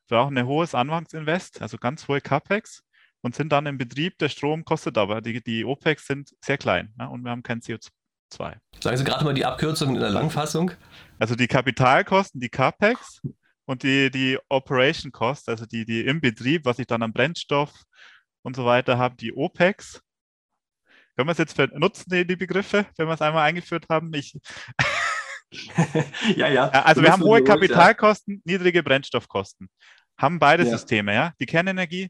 [0.09, 2.85] brauchen ein hohes Anfangsinvest, also ganz hohe CAPEX
[3.23, 4.19] und sind dann im Betrieb.
[4.19, 7.61] Der Strom kostet aber, die, die OPEX sind sehr klein ja, und wir haben kein
[7.61, 7.91] CO2.
[8.81, 10.73] Sagen Sie gerade mal die Abkürzung in der Langfassung.
[11.19, 13.23] Also die Kapitalkosten, die CAPEX
[13.65, 17.73] und die, die Operation Cost, also die, die im Betrieb, was ich dann am Brennstoff
[18.43, 20.03] und so weiter habe, die OPEX.
[21.15, 24.13] Können wir es jetzt nutzen, die, die Begriffe, wenn wir es einmal eingeführt haben?
[24.15, 24.35] Ich
[26.37, 26.69] ja, ja.
[26.71, 28.41] Also wir haben hohe Kapitalkosten, ja.
[28.45, 29.69] niedrige Brennstoffkosten.
[30.19, 30.71] Haben beide ja.
[30.71, 31.33] Systeme, ja.
[31.39, 32.09] Die Kernenergie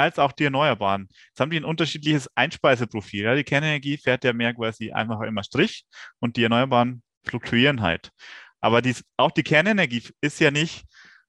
[0.00, 1.08] als auch die Erneuerbaren.
[1.28, 3.24] Jetzt haben die ein unterschiedliches Einspeiseprofil.
[3.24, 3.34] Ja.
[3.34, 5.84] Die Kernenergie fährt ja mehr quasi einfach immer Strich
[6.18, 8.10] und die Erneuerbaren fluktuieren halt.
[8.60, 10.84] Aber dies, auch die Kernenergie ist ja nicht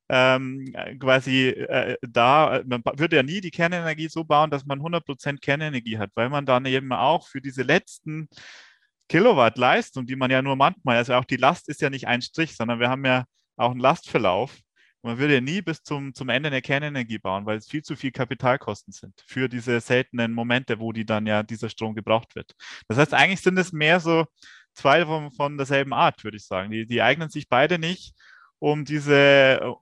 [0.10, 0.66] ähm,
[1.00, 5.98] quasi äh, da, man würde ja nie die Kernenergie so bauen, dass man 100% Kernenergie
[5.98, 8.28] hat, weil man dann eben auch für diese letzten
[9.08, 12.22] Kilowatt Leistung, die man ja nur manchmal, also auch die Last ist ja nicht ein
[12.22, 14.58] Strich, sondern wir haben ja auch einen Lastverlauf.
[15.04, 17.96] Man würde ja nie bis zum, zum Ende eine Kernenergie bauen, weil es viel zu
[17.96, 22.54] viel Kapitalkosten sind für diese seltenen Momente, wo die dann ja dieser Strom gebraucht wird.
[22.88, 24.26] Das heißt, eigentlich sind es mehr so
[24.74, 26.72] zwei von, von derselben Art, würde ich sagen.
[26.72, 28.14] Die, die eignen sich beide nicht,
[28.60, 29.76] um diese,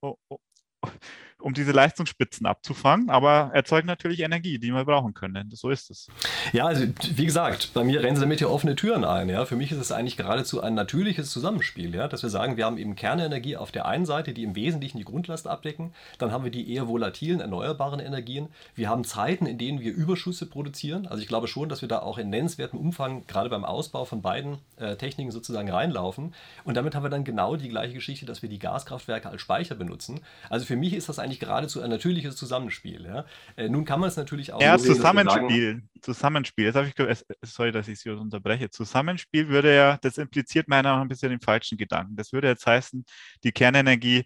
[1.42, 5.50] um diese Leistungsspitzen abzufangen, aber erzeugt natürlich Energie, die wir brauchen können.
[5.54, 6.08] So ist es.
[6.54, 9.30] Ja, also wie gesagt, bei mir rennen sie damit ja offene Türen ein.
[9.30, 9.46] Ja?
[9.46, 12.08] Für mich ist es eigentlich geradezu ein natürliches Zusammenspiel, ja?
[12.08, 15.06] dass wir sagen, wir haben eben Kernenergie auf der einen Seite, die im Wesentlichen die
[15.06, 15.94] Grundlast abdecken.
[16.18, 18.50] Dann haben wir die eher volatilen, erneuerbaren Energien.
[18.76, 21.08] Wir haben Zeiten, in denen wir Überschüsse produzieren.
[21.08, 24.22] Also ich glaube schon, dass wir da auch in nennenswertem Umfang, gerade beim Ausbau von
[24.22, 26.34] beiden äh, Techniken sozusagen reinlaufen.
[26.64, 29.76] Und damit haben wir dann genau die gleiche Geschichte, dass wir die Gaskraftwerke als Speicher
[29.76, 30.20] benutzen.
[30.50, 33.06] Also für mich ist das eigentlich geradezu ein natürliches Zusammenspiel.
[33.06, 33.26] Ja?
[33.56, 34.62] Äh, nun kann man es natürlich auch.
[34.62, 35.84] Ja, so Zusammenspiel.
[36.02, 36.66] Zusammenspiel.
[36.66, 38.70] Jetzt habe ich, sorry, dass ich Sie unterbreche.
[38.70, 42.16] Zusammenspiel würde ja, das impliziert meiner Meinung nach ein bisschen den falschen Gedanken.
[42.16, 43.06] Das würde jetzt heißen,
[43.44, 44.26] die Kernenergie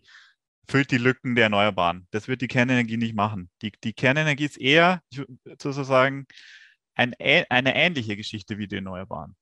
[0.70, 2.08] füllt die Lücken der Erneuerbaren.
[2.12, 3.50] Das wird die Kernenergie nicht machen.
[3.62, 5.02] Die, die Kernenergie ist eher
[5.60, 6.26] sozusagen
[6.96, 9.36] ein, eine ähnliche Geschichte wie die Erneuerbaren.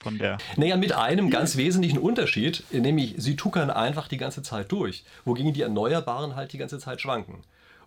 [0.00, 4.70] Von der naja, mit einem ganz wesentlichen Unterschied, nämlich sie tuckern einfach die ganze Zeit
[4.72, 7.42] durch, wogegen die Erneuerbaren halt die ganze Zeit schwanken.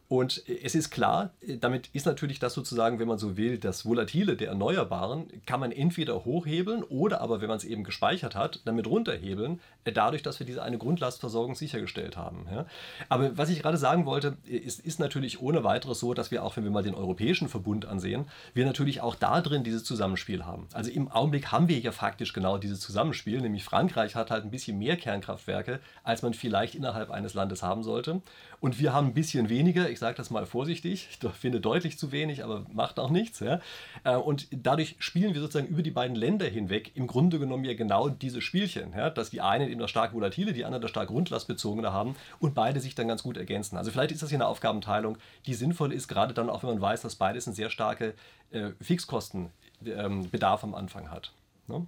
[0.09, 4.35] Und es ist klar, damit ist natürlich das sozusagen, wenn man so will, das Volatile
[4.35, 8.85] der Erneuerbaren kann man entweder hochhebeln oder aber, wenn man es eben gespeichert hat, damit
[8.85, 12.45] runterhebeln, dadurch, dass wir diese eine Grundlastversorgung sichergestellt haben.
[12.51, 12.65] Ja.
[13.09, 16.57] Aber was ich gerade sagen wollte, ist, ist natürlich ohne weiteres so, dass wir auch,
[16.57, 20.67] wenn wir mal den europäischen Verbund ansehen, wir natürlich auch da drin dieses Zusammenspiel haben.
[20.73, 24.51] Also im Augenblick haben wir ja faktisch genau dieses Zusammenspiel, nämlich Frankreich hat halt ein
[24.51, 28.21] bisschen mehr Kernkraftwerke, als man vielleicht innerhalb eines Landes haben sollte.
[28.63, 32.13] Und wir haben ein bisschen weniger, ich sage das mal vorsichtig, ich finde deutlich zu
[32.13, 33.41] wenig, aber macht auch nichts.
[33.41, 33.59] Ja?
[34.05, 37.73] Äh, und dadurch spielen wir sozusagen über die beiden Länder hinweg im Grunde genommen ja
[37.73, 39.09] genau diese Spielchen, ja?
[39.09, 42.79] dass die einen eben das stark volatile, die anderen das stark grundlastbezogene haben und beide
[42.79, 43.75] sich dann ganz gut ergänzen.
[43.75, 46.79] Also vielleicht ist das hier eine Aufgabenteilung, die sinnvoll ist, gerade dann auch, wenn man
[46.79, 48.13] weiß, dass beides einen sehr starke
[48.51, 51.33] äh, Fixkostenbedarf am Anfang hat.
[51.67, 51.85] Ne?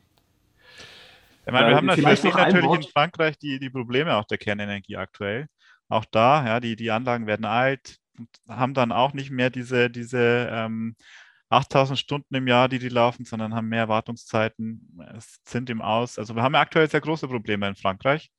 [1.46, 4.98] Ich meine, wir äh, haben natürlich, natürlich in Frankreich die, die Probleme auch der Kernenergie
[4.98, 5.48] aktuell
[5.90, 7.98] auch da, ja, die, die Anlagen werden alt,
[8.48, 10.96] haben dann auch nicht mehr diese, diese ähm,
[11.50, 16.18] 8000 Stunden im Jahr, die die laufen, sondern haben mehr Wartungszeiten, es sind im Aus.
[16.18, 18.32] Also wir haben aktuell sehr große Probleme in Frankreich.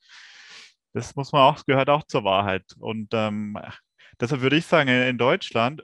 [0.92, 2.64] Das muss man auch, gehört auch zur Wahrheit.
[2.78, 3.58] Und ähm,
[4.20, 5.82] deshalb würde ich sagen, in Deutschland,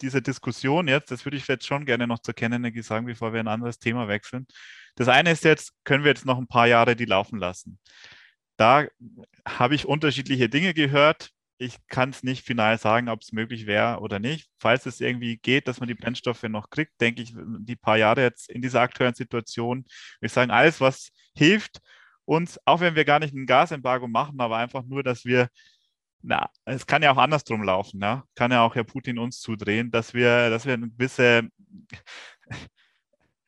[0.00, 3.40] diese Diskussion jetzt, das würde ich jetzt schon gerne noch zur Kernenergie sagen, bevor wir
[3.40, 4.46] ein anderes Thema wechseln.
[4.96, 7.78] Das eine ist jetzt, können wir jetzt noch ein paar Jahre die laufen lassen?
[8.56, 8.86] Da
[9.46, 11.30] habe ich unterschiedliche Dinge gehört.
[11.58, 14.48] ich kann es nicht final sagen, ob es möglich wäre oder nicht.
[14.58, 18.22] Falls es irgendwie geht, dass man die Brennstoffe noch kriegt, denke ich, die paar Jahre
[18.22, 19.84] jetzt in dieser aktuellen Situation,
[20.20, 21.80] wir sagen, alles, was hilft
[22.24, 25.48] uns, auch wenn wir gar nicht ein Gasembargo machen, aber einfach nur, dass wir,
[26.22, 28.24] na, es kann ja auch andersrum laufen, ja?
[28.34, 31.48] kann ja auch Herr Putin uns zudrehen, dass wir, dass wir eine gewisse,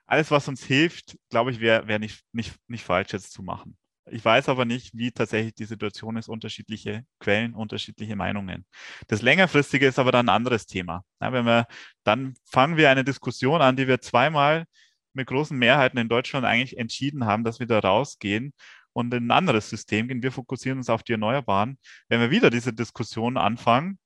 [0.06, 3.76] alles, was uns hilft, glaube ich, wäre wär nicht, nicht, nicht falsch jetzt zu machen.
[4.08, 8.64] Ich weiß aber nicht, wie tatsächlich die Situation ist, unterschiedliche Quellen, unterschiedliche Meinungen.
[9.08, 11.04] Das längerfristige ist aber dann ein anderes Thema.
[11.20, 11.66] Ja, wenn wir,
[12.04, 14.64] dann fangen wir eine Diskussion an, die wir zweimal
[15.12, 18.52] mit großen Mehrheiten in Deutschland eigentlich entschieden haben, dass wir da rausgehen
[18.92, 20.22] und in ein anderes System gehen.
[20.22, 21.78] Wir fokussieren uns auf die Erneuerbaren.
[22.08, 23.98] Wenn wir wieder diese Diskussion anfangen,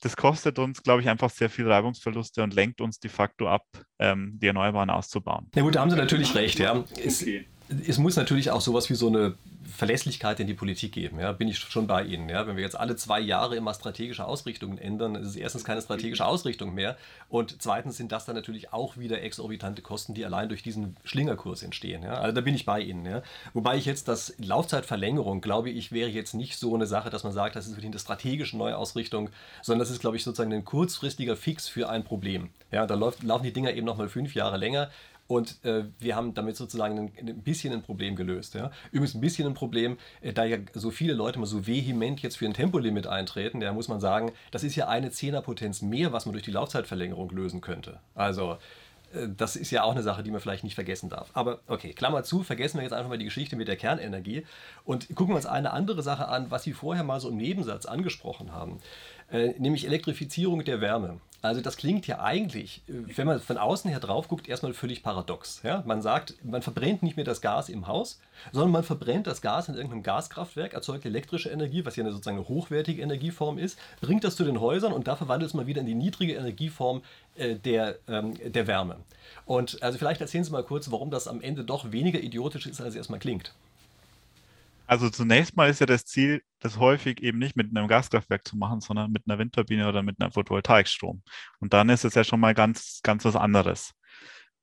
[0.00, 3.64] das kostet uns, glaube ich, einfach sehr viel Reibungsverluste und lenkt uns de facto ab,
[4.00, 5.48] ähm, die Erneuerbaren auszubauen.
[5.54, 6.76] Na gut, da haben Sie natürlich recht, ja.
[6.76, 7.46] Okay
[7.86, 9.34] es muss natürlich auch sowas wie so eine
[9.74, 11.18] Verlässlichkeit in die Politik geben.
[11.18, 12.28] Ja, bin ich schon bei Ihnen.
[12.28, 15.82] Ja, wenn wir jetzt alle zwei Jahre immer strategische Ausrichtungen ändern, ist es erstens keine
[15.82, 16.96] strategische Ausrichtung mehr
[17.28, 21.62] und zweitens sind das dann natürlich auch wieder exorbitante Kosten, die allein durch diesen Schlingerkurs
[21.62, 22.04] entstehen.
[22.04, 23.04] Ja, also da bin ich bei Ihnen.
[23.04, 23.22] Ja.
[23.52, 27.32] Wobei ich jetzt das Laufzeitverlängerung, glaube ich, wäre jetzt nicht so eine Sache, dass man
[27.32, 29.30] sagt, das ist wirklich eine strategische Neuausrichtung,
[29.62, 32.50] sondern das ist, glaube ich, sozusagen ein kurzfristiger Fix für ein Problem.
[32.70, 34.90] Ja, da läuft, laufen die Dinger eben nochmal fünf Jahre länger.
[35.26, 38.54] Und äh, wir haben damit sozusagen ein, ein, bisschen ein Problem gelöst.
[38.54, 38.70] Ja?
[38.92, 42.36] Übrigens ein bisschen ein Problem, äh, da ja so viele Leute mal so vehement jetzt
[42.36, 46.26] für ein Tempolimit eintreten, da muss man sagen, das ist ja eine Zehnerpotenz mehr, was
[46.26, 48.00] man durch die Laufzeitverlängerung lösen könnte.
[48.14, 48.58] Also
[49.14, 51.30] äh, das ist ja auch eine Sache, die man vielleicht nicht vergessen darf.
[51.32, 54.44] Aber okay, Klammer zu, vergessen wir jetzt einfach mal die Geschichte mit der Kernenergie
[54.84, 57.86] und gucken wir uns eine andere Sache an, was Sie vorher mal so im Nebensatz
[57.86, 58.80] angesprochen haben,
[59.30, 61.20] äh, nämlich Elektrifizierung der Wärme.
[61.44, 65.02] Also das klingt ja eigentlich, äh, wenn man von außen her drauf guckt, erstmal völlig
[65.02, 65.60] paradox.
[65.62, 65.82] Ja?
[65.84, 68.18] Man sagt, man verbrennt nicht mehr das Gas im Haus,
[68.52, 72.38] sondern man verbrennt das Gas in irgendeinem Gaskraftwerk, erzeugt elektrische Energie, was ja eine sozusagen
[72.38, 75.82] eine hochwertige Energieform ist, bringt das zu den Häusern und da verwandelt es mal wieder
[75.82, 77.02] in die niedrige Energieform
[77.36, 78.96] äh, der, ähm, der Wärme.
[79.44, 82.80] Und also vielleicht erzählen Sie mal kurz, warum das am Ende doch weniger idiotisch ist,
[82.80, 83.52] als es erstmal klingt.
[84.86, 88.56] Also zunächst mal ist ja das Ziel, das häufig eben nicht mit einem Gaskraftwerk zu
[88.56, 91.22] machen, sondern mit einer Windturbine oder mit einem Photovoltaikstrom.
[91.60, 93.94] Und dann ist es ja schon mal ganz, ganz was anderes.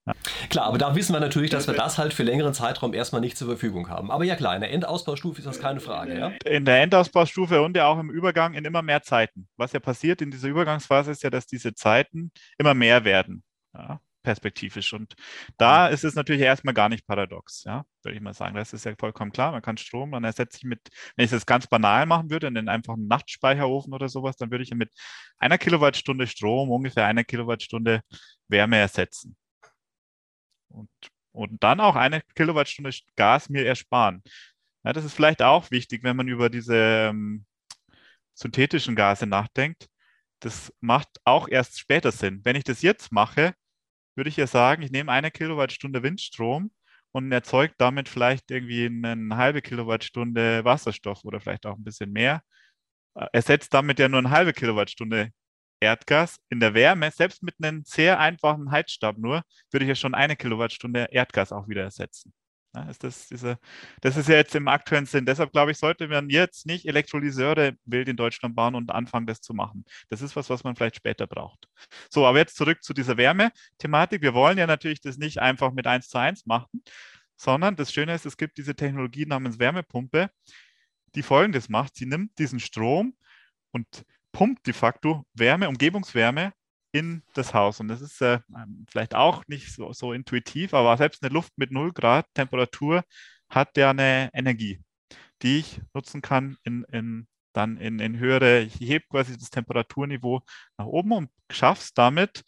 [0.06, 0.14] Ja.
[0.50, 3.38] Klar, aber da wissen wir natürlich, dass wir das halt für längeren Zeitraum erstmal nicht
[3.38, 4.10] zur Verfügung haben.
[4.10, 6.18] Aber ja klar, in der Endausbaustufe ist das keine Frage.
[6.18, 6.32] Ja?
[6.44, 9.48] In der Endausbaustufe und ja auch im Übergang in immer mehr Zeiten.
[9.58, 13.44] Was ja passiert in dieser Übergangsphase ist ja, dass diese Zeiten immer mehr werden.
[13.76, 14.00] Ja?
[14.24, 14.94] Perspektivisch.
[14.94, 15.14] Und
[15.58, 18.56] da ist es natürlich erstmal gar nicht paradox, ja, würde ich mal sagen.
[18.56, 19.52] Das ist ja vollkommen klar.
[19.52, 20.82] Man kann Strom, dann ersetze ich mit,
[21.16, 24.64] wenn ich das ganz banal machen würde, in den einfachen Nachtspeicherofen oder sowas, dann würde
[24.64, 24.92] ich mit
[25.38, 28.02] einer Kilowattstunde Strom ungefähr eine Kilowattstunde
[28.48, 29.36] Wärme ersetzen.
[30.70, 30.90] Und,
[31.32, 34.24] und dann auch eine Kilowattstunde Gas mir ersparen.
[34.84, 37.46] Ja, das ist vielleicht auch wichtig, wenn man über diese ähm,
[38.34, 39.88] synthetischen Gase nachdenkt.
[40.40, 42.42] Das macht auch erst später Sinn.
[42.44, 43.54] Wenn ich das jetzt mache,
[44.16, 46.72] würde ich ja sagen, ich nehme eine Kilowattstunde Windstrom
[47.12, 52.42] und erzeugt damit vielleicht irgendwie eine halbe Kilowattstunde Wasserstoff oder vielleicht auch ein bisschen mehr.
[53.16, 55.32] Äh, ersetzt damit ja nur eine halbe Kilowattstunde
[55.82, 56.40] Erdgas.
[56.50, 60.36] In der Wärme, selbst mit einem sehr einfachen Heizstab nur, würde ich ja schon eine
[60.36, 62.34] Kilowattstunde Erdgas auch wieder ersetzen.
[62.74, 63.58] Ja, ist das, diese,
[64.00, 65.26] das ist ja jetzt im aktuellen Sinn.
[65.26, 69.42] Deshalb glaube ich, sollte man jetzt nicht Elektrolyseure wild in Deutschland bauen und anfangen, das
[69.42, 69.84] zu machen.
[70.10, 71.68] Das ist was, was man vielleicht später braucht.
[72.10, 74.22] So, aber jetzt zurück zu dieser Wärmethematik.
[74.22, 76.82] Wir wollen ja natürlich das nicht einfach mit 1 zu 1 machen,
[77.36, 80.30] sondern das Schöne ist, es gibt diese Technologie namens Wärmepumpe,
[81.16, 81.96] die folgendes macht.
[81.96, 83.16] Sie nimmt diesen Strom
[83.72, 86.54] und pumpt de facto Wärme, Umgebungswärme
[86.92, 87.80] in das Haus.
[87.80, 88.40] Und das ist äh,
[88.90, 93.04] vielleicht auch nicht so, so intuitiv, aber selbst eine Luft mit 0 Grad Temperatur
[93.50, 94.82] hat ja eine Energie,
[95.42, 100.42] die ich nutzen kann in, in dann in, in höhere, ich hebe quasi das Temperaturniveau
[100.78, 102.44] nach oben und schaffe es damit,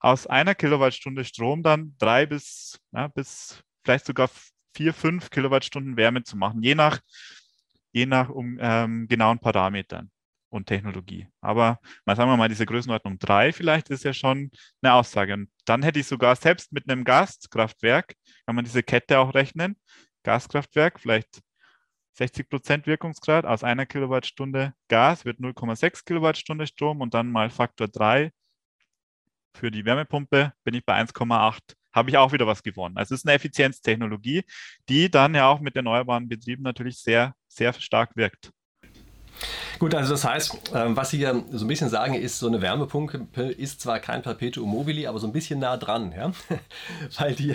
[0.00, 4.30] aus einer Kilowattstunde Strom dann drei bis, ja, bis vielleicht sogar
[4.74, 7.00] vier, fünf Kilowattstunden Wärme zu machen, je nach,
[7.92, 10.10] je nach um, ähm, genauen Parametern
[10.50, 11.28] und Technologie.
[11.40, 14.50] Aber mal sagen wir mal, diese Größenordnung 3 vielleicht ist ja schon
[14.82, 15.34] eine Aussage.
[15.34, 18.14] Und dann hätte ich sogar selbst mit einem Gaskraftwerk,
[18.46, 19.76] kann man diese Kette auch rechnen,
[20.22, 21.40] Gaskraftwerk, vielleicht
[22.14, 27.88] 60 Prozent Wirkungsgrad aus einer Kilowattstunde Gas wird 0,6 Kilowattstunde Strom und dann mal Faktor
[27.88, 28.32] 3
[29.54, 32.96] für die Wärmepumpe bin ich bei 1,8 habe ich auch wieder was gewonnen.
[32.96, 34.44] Also es ist eine Effizienztechnologie,
[34.88, 38.52] die dann ja auch mit erneuerbaren Betrieben natürlich sehr, sehr stark wirkt.
[39.78, 42.60] Gut, also das heißt, ähm, was Sie hier so ein bisschen sagen, ist, so eine
[42.60, 46.32] Wärmepumpe ist zwar kein Perpetuum mobile, aber so ein bisschen nah dran, ja?
[47.18, 47.54] weil die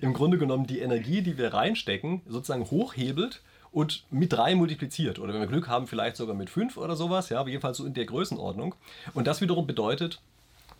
[0.00, 5.18] im Grunde genommen die Energie, die wir reinstecken, sozusagen hochhebelt und mit drei multipliziert.
[5.18, 7.86] Oder wenn wir Glück haben, vielleicht sogar mit fünf oder sowas, ja, aber jedenfalls so
[7.86, 8.74] in der Größenordnung.
[9.14, 10.20] Und das wiederum bedeutet,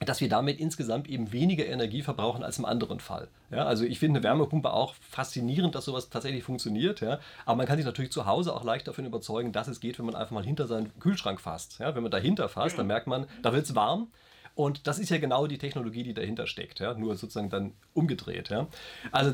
[0.05, 3.29] dass wir damit insgesamt eben weniger Energie verbrauchen als im anderen Fall.
[3.51, 7.01] Ja, also ich finde eine Wärmepumpe auch faszinierend, dass sowas tatsächlich funktioniert.
[7.01, 9.99] Ja, aber man kann sich natürlich zu Hause auch leicht davon überzeugen, dass es geht,
[9.99, 11.79] wenn man einfach mal hinter seinen Kühlschrank fasst.
[11.79, 14.09] Ja, wenn man dahinter fasst, dann merkt man, da wird es warm.
[14.55, 16.81] Und das ist ja genau die Technologie, die dahinter steckt.
[16.81, 18.51] Ja, nur sozusagen dann umgedreht.
[18.51, 18.67] Ja,
[19.11, 19.33] also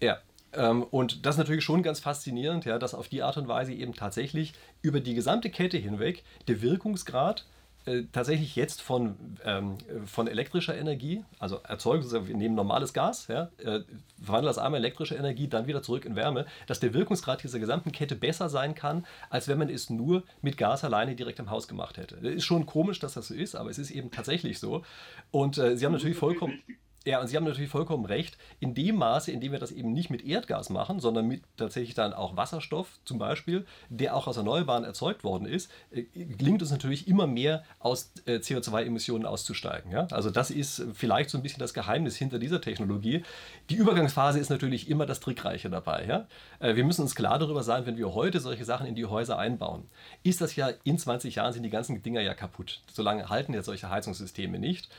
[0.00, 0.18] ja.
[0.52, 3.72] Ähm, und das ist natürlich schon ganz faszinierend, ja, dass auf die Art und Weise
[3.74, 7.44] eben tatsächlich über die gesamte Kette hinweg der Wirkungsgrad
[7.88, 13.50] äh, tatsächlich jetzt von, ähm, von elektrischer Energie, also erzeugen, wir nehmen normales Gas, ja,
[13.58, 13.80] äh,
[14.22, 17.58] verwandeln das einmal in elektrische Energie, dann wieder zurück in Wärme, dass der Wirkungsgrad dieser
[17.58, 21.50] gesamten Kette besser sein kann, als wenn man es nur mit Gas alleine direkt im
[21.50, 22.16] Haus gemacht hätte.
[22.16, 24.82] Ist schon komisch, dass das so ist, aber es ist eben tatsächlich so.
[25.30, 26.62] Und äh, Sie haben natürlich vollkommen.
[27.08, 28.36] Ja, und Sie haben natürlich vollkommen recht.
[28.60, 31.94] In dem Maße, in dem wir das eben nicht mit Erdgas machen, sondern mit tatsächlich
[31.94, 36.70] dann auch Wasserstoff zum Beispiel, der auch aus Erneuerbaren erzeugt worden ist, äh, gelingt es
[36.70, 39.90] natürlich immer mehr aus äh, CO2-Emissionen auszusteigen.
[39.90, 40.06] Ja?
[40.10, 43.22] Also das ist vielleicht so ein bisschen das Geheimnis hinter dieser Technologie.
[43.70, 46.04] Die Übergangsphase ist natürlich immer das Trickreiche dabei.
[46.04, 46.26] Ja?
[46.58, 49.38] Äh, wir müssen uns klar darüber sein, wenn wir heute solche Sachen in die Häuser
[49.38, 49.88] einbauen,
[50.24, 52.82] ist das ja in 20 Jahren sind die ganzen Dinger ja kaputt.
[52.92, 54.90] Solange halten ja solche Heizungssysteme nicht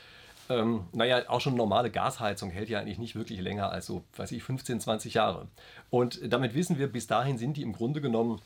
[0.50, 4.32] ähm, naja, auch schon normale Gasheizung hält ja eigentlich nicht wirklich länger als so, weiß
[4.32, 5.48] ich, 15, 20 Jahre.
[5.88, 8.40] Und damit wissen wir, bis dahin sind die im Grunde genommen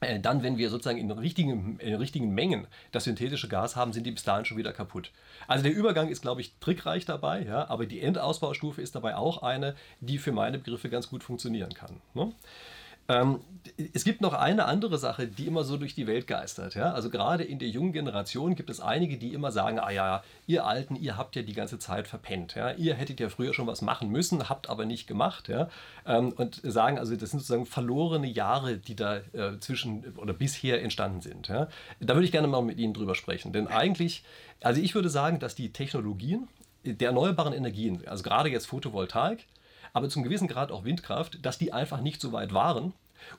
[0.00, 4.04] äh, dann, wenn wir sozusagen in richtigen, in richtigen Mengen das synthetische Gas haben, sind
[4.04, 5.10] die bis dahin schon wieder kaputt.
[5.48, 9.42] Also der Übergang ist, glaube ich, trickreich dabei, ja, aber die Endausbaustufe ist dabei auch
[9.42, 12.00] eine, die für meine Begriffe ganz gut funktionieren kann.
[12.12, 12.32] Ne?
[13.08, 13.40] Ähm,
[13.92, 16.74] es gibt noch eine andere Sache, die immer so durch die Welt geistert.
[16.74, 16.92] Ja?
[16.92, 20.64] Also gerade in der jungen Generation gibt es einige, die immer sagen, ah ja, ihr
[20.64, 22.54] Alten, ihr habt ja die ganze Zeit verpennt.
[22.54, 22.72] Ja?
[22.72, 25.48] Ihr hättet ja früher schon was machen müssen, habt aber nicht gemacht.
[25.48, 25.68] Ja?
[26.06, 30.82] Ähm, und sagen, also das sind sozusagen verlorene Jahre, die da äh, zwischen oder bisher
[30.82, 31.48] entstanden sind.
[31.48, 31.68] Ja?
[32.00, 33.52] Da würde ich gerne mal mit Ihnen drüber sprechen.
[33.52, 34.24] Denn eigentlich,
[34.62, 36.48] also ich würde sagen, dass die Technologien
[36.84, 39.46] der erneuerbaren Energien, also gerade jetzt Photovoltaik,
[39.96, 42.92] aber zum gewissen Grad auch Windkraft, dass die einfach nicht so weit waren.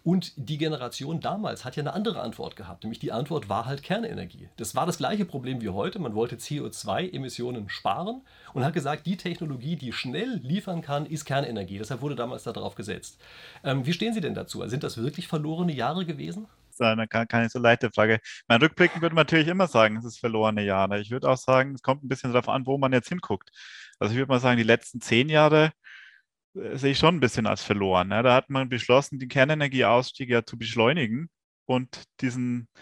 [0.04, 3.84] Und die Generation damals hat ja eine andere Antwort gehabt, nämlich die Antwort war halt
[3.84, 4.50] Kernenergie.
[4.58, 6.00] Das war das gleiche Problem wie heute.
[6.00, 8.24] Man wollte CO2-Emissionen sparen
[8.56, 11.78] und hat gesagt, die Technologie, die schnell liefern kann, ist Kernenergie.
[11.78, 13.22] Deshalb wurde damals darauf gesetzt.
[13.64, 14.68] Ähm, wie stehen Sie denn dazu?
[14.68, 16.48] Sind das wirklich verlorene Jahre gewesen?
[16.70, 18.20] Das ist eine keine so leichte Frage.
[18.48, 21.00] Mein Rückblicken würde man natürlich immer sagen, es ist verlorene Jahre.
[21.00, 23.52] Ich würde auch sagen, es kommt ein bisschen darauf an, wo man jetzt hinguckt.
[24.00, 25.72] Also ich würde mal sagen, die letzten zehn Jahre
[26.54, 28.10] sehe ich schon ein bisschen als verloren.
[28.10, 28.24] Ne?
[28.24, 31.30] Da hat man beschlossen, den Kernenergieausstieg ja zu beschleunigen
[31.66, 32.80] und diesen äh,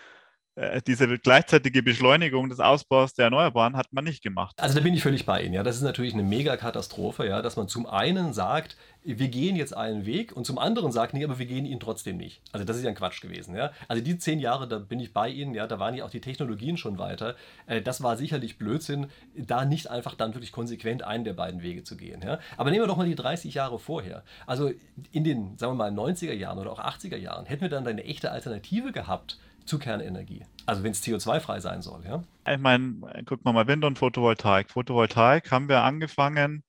[0.87, 4.55] diese gleichzeitige Beschleunigung des Ausbaus der Erneuerbaren hat man nicht gemacht.
[4.57, 5.53] Also da bin ich völlig bei Ihnen.
[5.53, 9.75] Ja, das ist natürlich eine Megakatastrophe, ja, dass man zum einen sagt, wir gehen jetzt
[9.75, 12.41] einen Weg und zum anderen sagt, nee, aber wir gehen ihn trotzdem nicht.
[12.51, 13.55] Also das ist ja ein Quatsch gewesen.
[13.55, 13.71] Ja.
[13.87, 16.21] Also die zehn Jahre, da bin ich bei Ihnen, ja, da waren ja auch die
[16.21, 17.35] Technologien schon weiter.
[17.67, 21.83] Äh, das war sicherlich Blödsinn, da nicht einfach dann wirklich konsequent einen der beiden Wege
[21.83, 22.21] zu gehen.
[22.25, 22.39] Ja.
[22.57, 24.23] Aber nehmen wir doch mal die 30 Jahre vorher.
[24.47, 24.71] Also
[25.11, 28.05] in den, sagen wir mal, 90er Jahren oder auch 80er Jahren hätten wir dann eine
[28.05, 30.45] echte Alternative gehabt zu Kernenergie.
[30.65, 32.23] Also wenn es CO2-frei sein soll, ja?
[32.47, 34.71] Ich meine, guck mal mal Wind und Photovoltaik.
[34.71, 36.63] Photovoltaik haben wir angefangen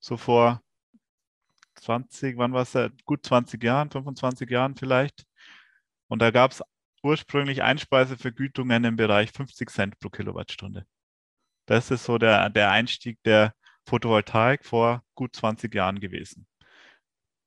[0.00, 0.60] so vor
[1.76, 2.76] 20, wann war es?
[3.04, 5.24] Gut 20 Jahren, 25 Jahren vielleicht.
[6.08, 6.62] Und da gab es
[7.02, 10.86] ursprünglich Einspeisevergütungen im Bereich 50 Cent pro Kilowattstunde.
[11.66, 13.54] Das ist so der, der Einstieg der
[13.86, 16.46] Photovoltaik vor gut 20 Jahren gewesen.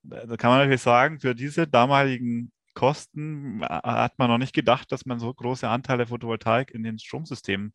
[0.02, 5.06] Da kann man natürlich sagen, für diese damaligen Kosten hat man noch nicht gedacht, dass
[5.06, 7.72] man so große Anteile Photovoltaik in den Stromsystemen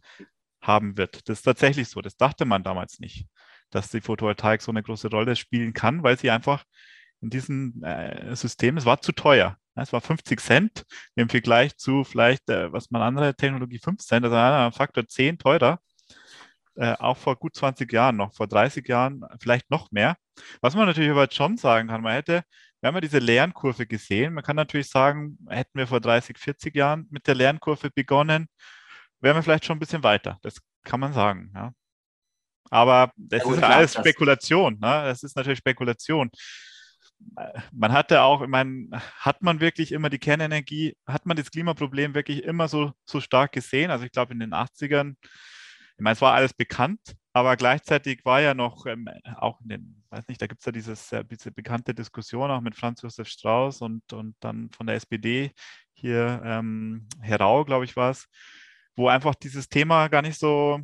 [0.62, 1.28] haben wird.
[1.28, 2.02] Das ist tatsächlich so.
[2.02, 3.28] Das dachte man damals nicht,
[3.72, 6.64] dass die Photovoltaik so eine große Rolle spielen kann, weil sie einfach
[7.20, 9.58] in diesem äh, System, es war zu teuer.
[9.74, 10.84] Es war 50 Cent
[11.16, 15.40] im Vergleich zu vielleicht, äh, was man andere Technologie 5 Cent, also ein Faktor 10
[15.40, 15.80] teurer.
[16.76, 20.16] Äh, auch vor gut 20 Jahren noch, vor 30 Jahren vielleicht noch mehr.
[20.62, 22.44] Was man natürlich aber schon sagen kann, man hätte
[22.82, 24.34] wir haben ja diese Lernkurve gesehen.
[24.34, 28.48] Man kann natürlich sagen, hätten wir vor 30, 40 Jahren mit der Lernkurve begonnen,
[29.20, 30.40] wären wir vielleicht schon ein bisschen weiter.
[30.42, 31.52] Das kann man sagen.
[31.56, 31.74] Ja.
[32.72, 34.74] Aber das ja, ist klar, alles Spekulation.
[34.74, 35.04] Ne?
[35.06, 36.32] Das ist natürlich Spekulation.
[37.72, 38.88] Man hatte auch, ich meine,
[39.20, 43.52] hat man wirklich immer die Kernenergie, hat man das Klimaproblem wirklich immer so, so stark
[43.52, 43.92] gesehen?
[43.92, 47.00] Also ich glaube in den 80ern, ich meine, es war alles bekannt,
[47.34, 49.08] aber gleichzeitig war ja noch ähm,
[49.38, 52.62] auch in den, weiß nicht, da gibt es ja dieses, äh, diese bekannte Diskussion auch
[52.62, 55.52] mit Franz Josef Strauß und, und dann von der SPD
[55.94, 58.28] hier ähm, Herau, glaube ich, war es,
[58.96, 60.80] wo einfach dieses Thema gar nicht so.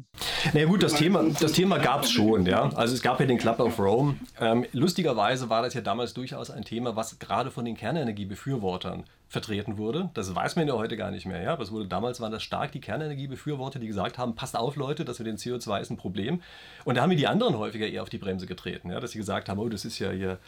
[0.53, 2.69] Na gut, das Thema, das Thema gab es schon, ja.
[2.75, 4.15] Also es gab ja den Club of Rome.
[4.39, 9.77] Ähm, lustigerweise war das ja damals durchaus ein Thema, was gerade von den Kernenergiebefürwortern vertreten
[9.77, 10.09] wurde.
[10.13, 11.53] Das weiß man ja heute gar nicht mehr, ja.
[11.53, 15.05] Aber es wurde damals waren das stark die Kernenergiebefürworter, die gesagt haben, passt auf, Leute,
[15.05, 16.41] das mit dem CO2 ist ein Problem.
[16.85, 19.17] Und da haben wir die anderen häufiger eher auf die Bremse getreten, ja, dass sie
[19.17, 20.39] gesagt haben, oh, das ist ja hier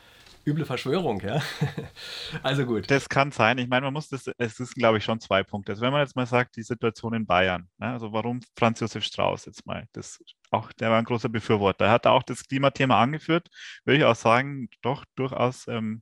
[0.45, 1.41] üble Verschwörung, ja.
[2.43, 2.89] also gut.
[2.89, 3.57] Das kann sein.
[3.57, 5.73] Ich meine, man muss das, es ist, glaube ich, schon zwei Punkte.
[5.73, 7.91] Also wenn man jetzt mal sagt, die Situation in Bayern, ne?
[7.91, 10.19] also warum Franz Josef Strauß jetzt mal, das
[10.51, 11.85] auch, der war ein großer Befürworter.
[11.85, 13.47] Er hat auch das Klimathema angeführt,
[13.85, 16.01] würde ich auch sagen, doch durchaus ähm,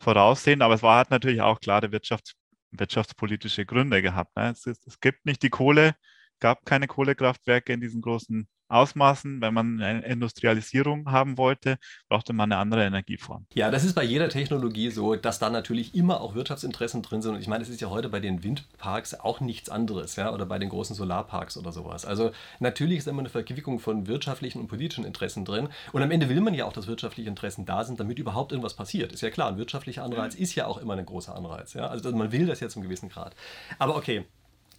[0.00, 2.34] voraussehen, aber es war hat natürlich auch klare Wirtschafts
[2.72, 4.36] wirtschaftspolitische Gründe gehabt.
[4.36, 4.50] Ne?
[4.50, 5.94] Es, es gibt nicht die Kohle,
[6.40, 9.40] gab keine Kohlekraftwerke in diesen großen Ausmaßen.
[9.40, 11.76] Wenn man eine Industrialisierung haben wollte,
[12.08, 13.46] brauchte man eine andere Energieform.
[13.54, 17.34] Ja, das ist bei jeder Technologie so, dass da natürlich immer auch Wirtschaftsinteressen drin sind.
[17.34, 20.46] Und ich meine, es ist ja heute bei den Windparks auch nichts anderes, ja, oder
[20.46, 22.04] bei den großen Solarparks oder sowas.
[22.04, 25.68] Also natürlich ist immer eine Verquickung von wirtschaftlichen und politischen Interessen drin.
[25.92, 28.74] Und am Ende will man ja auch, dass wirtschaftliche Interessen da sind, damit überhaupt irgendwas
[28.74, 29.12] passiert.
[29.12, 31.74] Ist ja klar, ein wirtschaftlicher Anreiz ist ja auch immer ein großer Anreiz.
[31.74, 31.86] Ja?
[31.86, 33.34] Also man will das ja zum gewissen Grad.
[33.78, 34.24] Aber okay,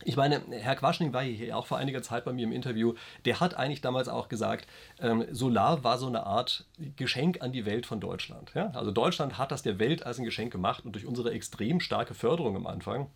[0.04, 2.94] ich meine, Herr Quaschning war hier auch vor einiger Zeit bei mir im Interview.
[3.26, 4.68] Der hat eigentlich damals auch gesagt,
[5.00, 8.52] ähm, Solar war so eine Art Geschenk an die Welt von Deutschland.
[8.54, 8.70] Ja?
[8.72, 12.14] Also Deutschland hat das der Welt als ein Geschenk gemacht und durch unsere extrem starke
[12.14, 13.08] Förderung am Anfang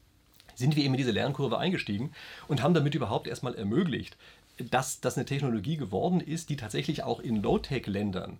[0.55, 2.11] sind wir eben in diese Lernkurve eingestiegen
[2.47, 4.17] und haben damit überhaupt erstmal ermöglicht,
[4.57, 8.37] dass das eine Technologie geworden ist, die tatsächlich auch in Low-Tech-Ländern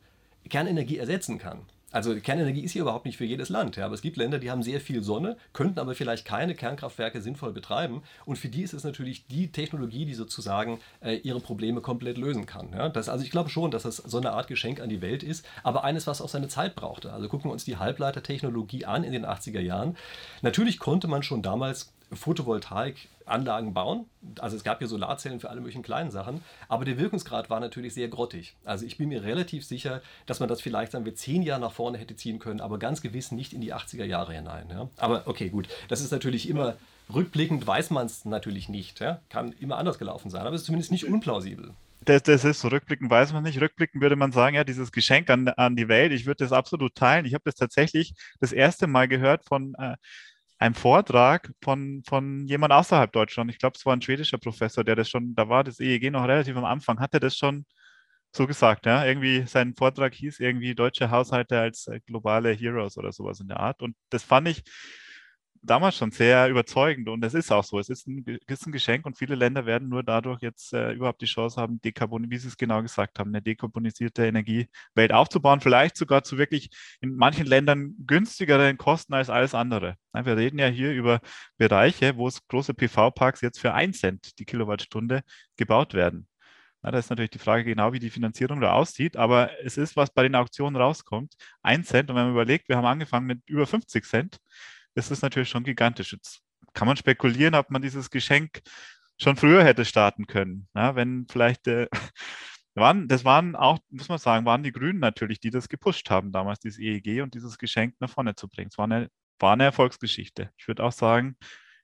[0.50, 1.60] Kernenergie ersetzen kann.
[1.92, 4.50] Also Kernenergie ist hier überhaupt nicht für jedes Land, ja, aber es gibt Länder, die
[4.50, 8.74] haben sehr viel Sonne, könnten aber vielleicht keine Kernkraftwerke sinnvoll betreiben und für die ist
[8.74, 12.70] es natürlich die Technologie, die sozusagen äh, ihre Probleme komplett lösen kann.
[12.74, 12.90] Ja.
[12.90, 15.46] Das, also ich glaube schon, dass das so eine Art Geschenk an die Welt ist,
[15.64, 17.12] aber eines, was auch seine Zeit brauchte.
[17.12, 19.98] Also gucken wir uns die Halbleitertechnologie an in den 80er Jahren.
[20.42, 24.06] Natürlich konnte man schon damals Photovoltaikanlagen bauen.
[24.40, 27.94] Also es gab hier Solarzellen für alle möglichen kleinen Sachen, aber der Wirkungsgrad war natürlich
[27.94, 28.56] sehr grottig.
[28.66, 31.72] Also ich bin mir relativ sicher, dass man das vielleicht, sagen wir, zehn Jahre nach
[31.72, 34.68] vorne hätte ziehen können, aber ganz gewiss nicht in die 80er Jahre hinein.
[34.70, 34.90] Ja?
[34.98, 36.76] Aber okay, gut, das ist natürlich immer,
[37.14, 39.00] rückblickend weiß man es natürlich nicht.
[39.00, 39.22] Ja?
[39.30, 41.74] Kann immer anders gelaufen sein, aber es ist zumindest nicht unplausibel.
[42.04, 43.62] Das, das, ist so, rückblickend weiß man nicht.
[43.62, 46.96] Rückblickend würde man sagen, ja, dieses Geschenk an, an die Welt, ich würde das absolut
[46.96, 47.26] teilen.
[47.26, 49.96] Ich habe das tatsächlich das erste Mal gehört von äh,
[50.62, 53.50] einem Vortrag von, von jemand außerhalb Deutschland.
[53.52, 56.24] Ich glaube, es war ein schwedischer Professor, der das schon, da war das EEG noch
[56.28, 57.66] relativ am Anfang, hat er das schon
[58.32, 59.06] so gesagt, ja.
[59.06, 63.60] Irgendwie sein Vortrag hieß irgendwie deutsche Haushalte als äh, globale Heroes oder sowas in der
[63.60, 63.82] Art.
[63.82, 64.64] Und das fand ich,
[65.64, 67.80] damals schon sehr überzeugend und es ist auch so.
[67.80, 71.22] Es ist ein, ist ein Geschenk und viele Länder werden nur dadurch jetzt äh, überhaupt
[71.22, 75.98] die Chance haben, Dekarbon wie Sie es genau gesagt haben, eine dekarbonisierte Energiewelt aufzubauen, vielleicht
[75.98, 79.96] sogar zu wirklich in manchen Ländern günstigeren Kosten als alles andere.
[80.14, 81.22] Wir reden ja hier über
[81.58, 85.22] Bereiche, wo es große PV-Parks jetzt für 1 Cent die Kilowattstunde
[85.58, 86.28] gebaut werden.
[86.82, 89.96] Na, da ist natürlich die Frage genau, wie die Finanzierung da aussieht, aber es ist,
[89.96, 92.10] was bei den Auktionen rauskommt, 1 Cent.
[92.10, 94.38] Und wenn man überlegt, wir haben angefangen mit über 50 Cent,
[94.96, 96.14] ist es natürlich schon gigantisch.
[96.14, 96.42] Jetzt
[96.74, 98.62] kann man spekulieren, ob man dieses Geschenk
[99.18, 100.68] schon früher hätte starten können.
[100.76, 101.88] Ja, wenn vielleicht, äh,
[102.76, 106.32] waren, das waren auch, muss man sagen, waren die Grünen natürlich, die das gepusht haben,
[106.32, 108.70] damals dieses EEG und dieses Geschenk nach vorne zu bringen.
[108.72, 110.52] Es war eine, war eine Erfolgsgeschichte.
[110.58, 111.36] Ich würde auch sagen,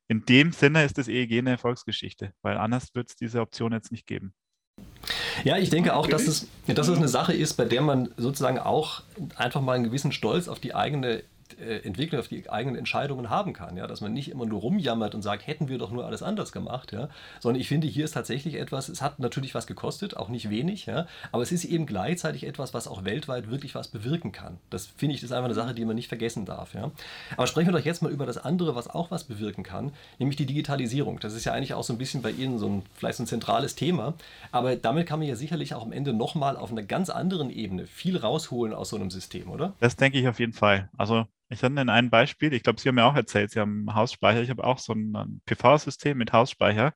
[0.08, 3.92] in dem Sinne ist das EEG eine Erfolgsgeschichte, weil anders wird es diese Option jetzt
[3.92, 4.34] nicht geben.
[5.44, 8.60] Ja, ich denke auch, dass es, dass es eine Sache ist, bei der man sozusagen
[8.60, 9.04] auch
[9.36, 11.24] einfach mal einen gewissen Stolz auf die eigene
[11.60, 13.78] Entwicklung, auf die eigenen Entscheidungen haben kann.
[13.78, 13.88] Ja?
[13.88, 16.92] Dass man nicht immer nur rumjammert und sagt, hätten wir doch nur alles anders gemacht.
[16.92, 17.10] Ja?
[17.40, 20.86] Sondern ich finde, hier ist tatsächlich etwas, es hat natürlich was gekostet, auch nicht wenig,
[20.86, 21.08] ja?
[21.32, 24.58] aber es ist eben gleichzeitig etwas, was auch weltweit wirklich was bewirken kann.
[24.70, 26.74] Das finde ich, ist einfach eine Sache, die man nicht vergessen darf.
[26.74, 26.92] Ja?
[27.36, 30.38] Aber sprechen wir doch jetzt mal über das andere, was auch was bewirken kann, nämlich
[30.38, 31.20] die Digitalisierung.
[31.20, 33.28] Das ist ja eigentlich auch so ein bisschen bei Ihnen so ein, vielleicht so ein
[33.28, 34.14] zentrales Thema,
[34.52, 37.88] aber damit kann man ja sicherlich auch am Ende nochmal auf einer ganz anderen Ebene
[37.88, 39.74] viel rausholen aus so einem System, oder?
[39.80, 40.90] Das denke ich auf jeden Fall.
[40.98, 43.94] Also ich hatte in ein Beispiel, ich glaube, Sie haben mir auch erzählt, Sie haben
[43.94, 44.42] Hausspeicher.
[44.42, 46.94] Ich habe auch so ein PV-System mit Hausspeicher.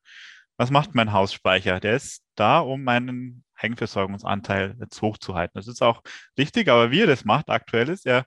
[0.58, 1.80] Was macht mein Hausspeicher?
[1.80, 5.54] Der ist da, um meinen Eigenversorgungsanteil jetzt hochzuhalten.
[5.56, 6.02] Das ist auch
[6.38, 8.26] richtig, aber wie er das macht aktuell ist, er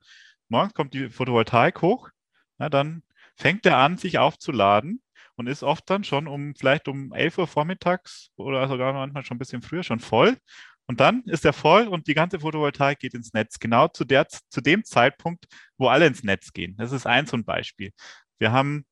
[0.49, 2.11] morgens kommt die Photovoltaik hoch,
[2.59, 3.03] na, dann
[3.37, 5.03] fängt er an, sich aufzuladen
[5.37, 9.37] und ist oft dann schon um vielleicht um 11 Uhr vormittags oder sogar manchmal schon
[9.37, 10.37] ein bisschen früher schon voll
[10.87, 13.59] und dann ist er voll und die ganze Photovoltaik geht ins Netz.
[13.59, 15.47] Genau zu, der, zu dem Zeitpunkt,
[15.79, 16.77] wo alle ins Netz gehen.
[16.77, 17.93] Das ist ein so ein Beispiel.
[18.39, 18.85] Wir haben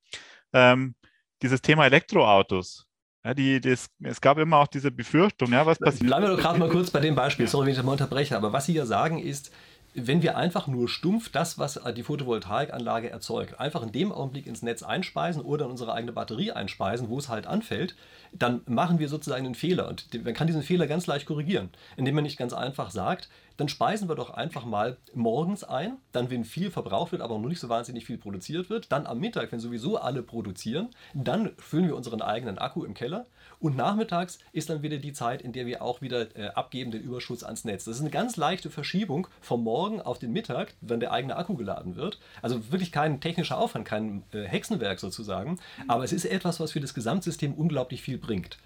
[0.53, 0.95] ähm,
[1.43, 2.86] dieses Thema Elektroautos.
[3.24, 6.07] Ja, die, das, es gab immer auch diese Befürchtung, ja, was passiert.
[6.07, 8.36] Bleiben wir doch gerade mal kurz bei dem Beispiel, sorry, wenn ich das mal unterbreche,
[8.36, 9.53] aber was Sie ja sagen ist,
[9.95, 14.62] wenn wir einfach nur stumpf das, was die Photovoltaikanlage erzeugt, einfach in dem Augenblick ins
[14.62, 17.95] Netz einspeisen oder in unsere eigene Batterie einspeisen, wo es halt anfällt,
[18.32, 19.88] dann machen wir sozusagen einen Fehler.
[19.88, 23.28] Und man kann diesen Fehler ganz leicht korrigieren, indem man nicht ganz einfach sagt,
[23.59, 27.49] dann speisen wir doch einfach mal morgens ein, dann wenn viel verbraucht wird, aber noch
[27.49, 31.86] nicht so wahnsinnig viel produziert wird, dann am Mittag, wenn sowieso alle produzieren, dann füllen
[31.86, 33.26] wir unseren eigenen Akku im Keller
[33.62, 37.02] und nachmittags ist dann wieder die Zeit, in der wir auch wieder äh, abgeben den
[37.02, 37.84] Überschuss ans Netz.
[37.84, 41.54] Das ist eine ganz leichte Verschiebung vom Morgen auf den Mittag, wenn der eigene Akku
[41.54, 42.18] geladen wird.
[42.42, 46.80] Also wirklich kein technischer Aufwand, kein äh, Hexenwerk sozusagen, aber es ist etwas, was für
[46.80, 48.58] das Gesamtsystem unglaublich viel bringt.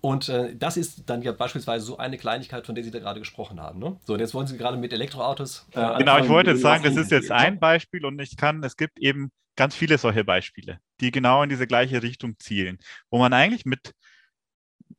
[0.00, 3.20] Und äh, das ist dann ja beispielsweise so eine Kleinigkeit, von der Sie da gerade
[3.20, 3.78] gesprochen haben.
[3.78, 3.98] Ne?
[4.06, 5.66] So, und jetzt wollen Sie gerade mit Elektroautos.
[5.72, 8.78] Äh, genau, ich wollte jetzt sagen, das ist jetzt ein Beispiel und ich kann, es
[8.78, 12.78] gibt eben ganz viele solche Beispiele, die genau in diese gleiche Richtung zielen,
[13.10, 13.92] wo man eigentlich mit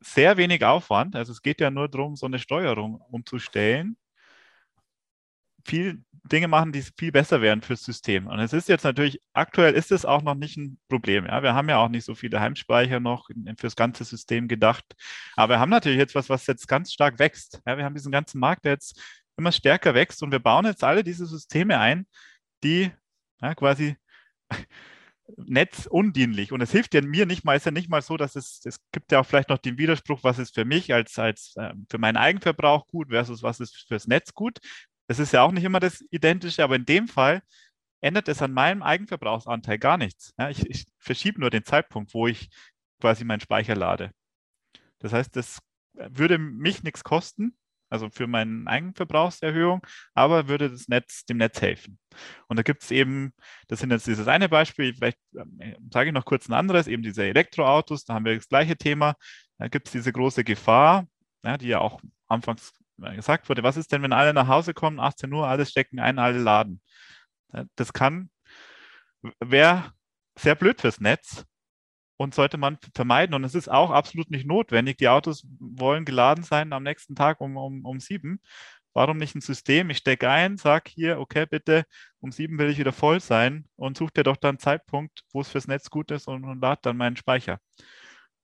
[0.02, 1.16] sehr wenig Aufwand.
[1.16, 3.98] Also es geht ja nur darum, so eine Steuerung umzustellen.
[5.66, 8.28] Viel Dinge machen, die viel besser wären fürs System.
[8.28, 11.26] Und es ist jetzt natürlich, aktuell ist es auch noch nicht ein Problem.
[11.26, 11.44] Ja?
[11.44, 14.86] Wir haben ja auch nicht so viele Heimspeicher noch fürs ganze System gedacht.
[15.36, 17.62] Aber wir haben natürlich jetzt was, was jetzt ganz stark wächst.
[17.66, 17.78] Ja?
[17.78, 19.00] Wir haben diesen ganzen Markt, der jetzt
[19.38, 22.06] immer stärker wächst und wir bauen jetzt alle diese Systeme ein,
[22.64, 22.92] die
[23.42, 23.96] ja, quasi
[25.38, 26.52] netzundienlich.
[26.52, 28.80] Und es hilft ja mir nicht mal, ist ja nicht mal so, dass es, es
[28.92, 31.98] gibt ja auch vielleicht noch den Widerspruch, was ist für mich als, als äh, für
[31.98, 34.60] meinen Eigenverbrauch gut versus was ist fürs Netz gut.
[35.08, 37.42] Das ist ja auch nicht immer das Identische, aber in dem Fall
[38.02, 40.34] ändert es an meinem Eigenverbrauchsanteil gar nichts.
[40.38, 42.50] Ja, ich, ich verschiebe nur den Zeitpunkt, wo ich
[43.00, 44.12] quasi meinen Speicher lade.
[45.00, 45.60] Das heißt, das
[45.94, 47.56] würde mich nichts kosten,
[47.92, 52.00] also für meine Eigenverbrauchserhöhung, aber würde das Netz, dem Netz helfen.
[52.48, 53.34] Und da gibt es eben,
[53.68, 57.04] das sind jetzt dieses eine Beispiel, vielleicht äh, sage ich noch kurz ein anderes, eben
[57.04, 59.16] diese Elektroautos, da haben wir das gleiche Thema.
[59.58, 61.06] Da gibt es diese große Gefahr,
[61.44, 65.00] ja, die ja auch anfangs gesagt wurde, was ist denn, wenn alle nach Hause kommen,
[65.00, 66.82] 18 Uhr, alles stecken ein, alle laden?
[67.76, 68.30] Das kann,
[69.40, 69.92] wäre
[70.38, 71.46] sehr blöd fürs Netz,
[72.22, 73.34] und sollte man vermeiden.
[73.34, 74.98] Und es ist auch absolut nicht notwendig.
[74.98, 78.42] Die Autos wollen geladen sein am nächsten Tag um, um, um sieben.
[78.94, 79.90] Warum nicht ein System?
[79.90, 81.86] Ich stecke ein, sage hier, okay, bitte,
[82.20, 85.42] um sieben will ich wieder voll sein und such dir doch dann einen Zeitpunkt, wo
[85.42, 87.60] es fürs Netz gut ist und, und lad dann meinen Speicher.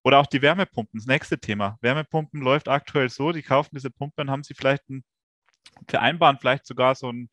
[0.04, 1.78] Oder auch die Wärmepumpen, das nächste Thema.
[1.82, 5.04] Wärmepumpen läuft aktuell so, die kaufen diese Pumpen, haben sie vielleicht ein,
[5.88, 7.30] vereinbaren vielleicht sogar so ein,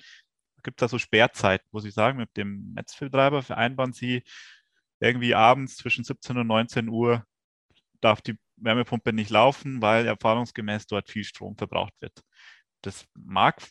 [0.63, 4.25] gibt da so Sperrzeiten, wo sie sagen, mit dem Netzbetreiber vereinbaren sie,
[5.05, 7.25] irgendwie abends zwischen 17 und 19 Uhr
[8.01, 12.23] darf die Wärmepumpe nicht laufen, weil erfahrungsgemäß dort viel Strom verbraucht wird.
[12.83, 13.63] Das mag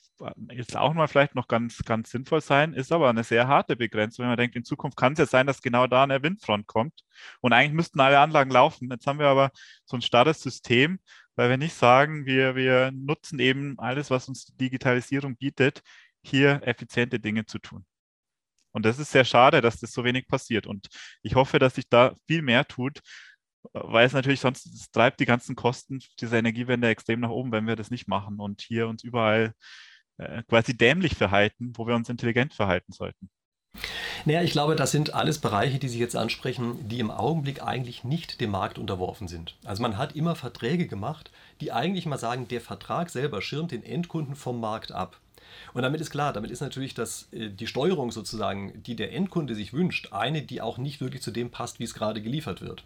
[0.51, 4.23] jetzt auch mal vielleicht noch ganz, ganz sinnvoll sein, ist aber eine sehr harte Begrenzung,
[4.23, 7.03] wenn man denkt, in Zukunft kann es ja sein, dass genau da eine Windfront kommt
[7.41, 8.89] und eigentlich müssten alle Anlagen laufen.
[8.89, 9.51] Jetzt haben wir aber
[9.86, 10.99] so ein starres System,
[11.36, 15.81] weil wir nicht sagen, wir, wir nutzen eben alles, was uns die Digitalisierung bietet,
[16.23, 17.86] hier effiziente Dinge zu tun.
[18.74, 20.67] Und das ist sehr schade, dass das so wenig passiert.
[20.67, 20.88] Und
[21.21, 22.99] ich hoffe, dass sich da viel mehr tut,
[23.71, 27.67] weil es natürlich sonst es treibt die ganzen Kosten dieser Energiewende extrem nach oben, wenn
[27.67, 29.53] wir das nicht machen und hier uns überall
[30.17, 33.30] äh, quasi dämlich verhalten, wo wir uns intelligent verhalten sollten.
[34.26, 38.03] Naja, ich glaube, das sind alles Bereiche, die Sie jetzt ansprechen, die im Augenblick eigentlich
[38.03, 39.57] nicht dem Markt unterworfen sind.
[39.65, 43.84] Also man hat immer Verträge gemacht, die eigentlich mal sagen, der Vertrag selber schirmt den
[43.84, 45.19] Endkunden vom Markt ab.
[45.73, 49.55] Und damit ist klar, damit ist natürlich das, äh, die Steuerung sozusagen, die der Endkunde
[49.55, 52.83] sich wünscht, eine, die auch nicht wirklich zu dem passt, wie es gerade geliefert wird.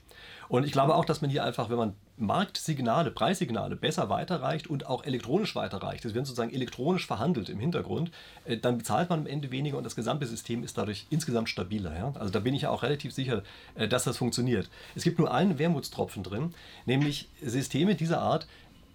[0.49, 4.87] Und ich glaube auch, dass man hier einfach, wenn man Marktsignale, Preissignale besser weiterreicht und
[4.87, 8.11] auch elektronisch weiterreicht, das werden sozusagen elektronisch verhandelt im Hintergrund,
[8.45, 11.95] äh, dann bezahlt man am Ende weniger und das gesamte System ist dadurch insgesamt stabiler.
[11.95, 12.13] Ja?
[12.15, 13.43] Also da bin ich auch relativ sicher,
[13.75, 14.69] äh, dass das funktioniert.
[14.95, 16.53] Es gibt nur einen Wermutstropfen drin,
[16.85, 18.47] nämlich Systeme dieser Art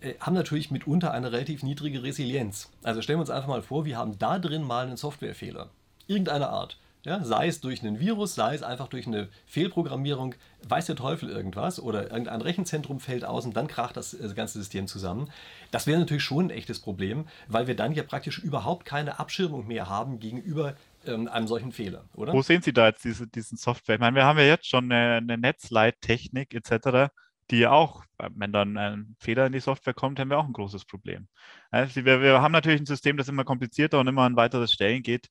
[0.03, 2.71] äh, haben natürlich mitunter eine relativ niedrige Resilienz.
[2.83, 5.71] Also stellen wir uns einfach mal vor, wir haben da drin mal einen Softwarefehler.
[6.07, 6.79] Irgendeiner Art.
[7.05, 10.37] Ja, sei es durch einen Virus, sei es einfach durch eine Fehlprogrammierung,
[10.69, 14.59] weiß der Teufel irgendwas oder irgendein Rechenzentrum fällt aus und dann kracht das, das ganze
[14.59, 15.29] System zusammen.
[15.73, 19.67] Das wäre natürlich schon ein echtes Problem, weil wir dann ja praktisch überhaupt keine Abschirmung
[19.67, 22.33] mehr haben gegenüber ähm, einem solchen Fehler, oder?
[22.33, 23.97] Wo sehen Sie da jetzt diese, diesen Software?
[23.97, 27.11] Ich meine, wir haben ja jetzt schon eine, eine Netzleittechnik etc
[27.53, 30.87] die auch, wenn dann ein Fehler in die Software kommt, haben wir auch ein großes
[30.87, 31.29] Problem.
[31.71, 35.03] Also wir, wir, haben natürlich ein System, das immer komplizierter und immer an weiteres Stellen
[35.03, 35.29] geht.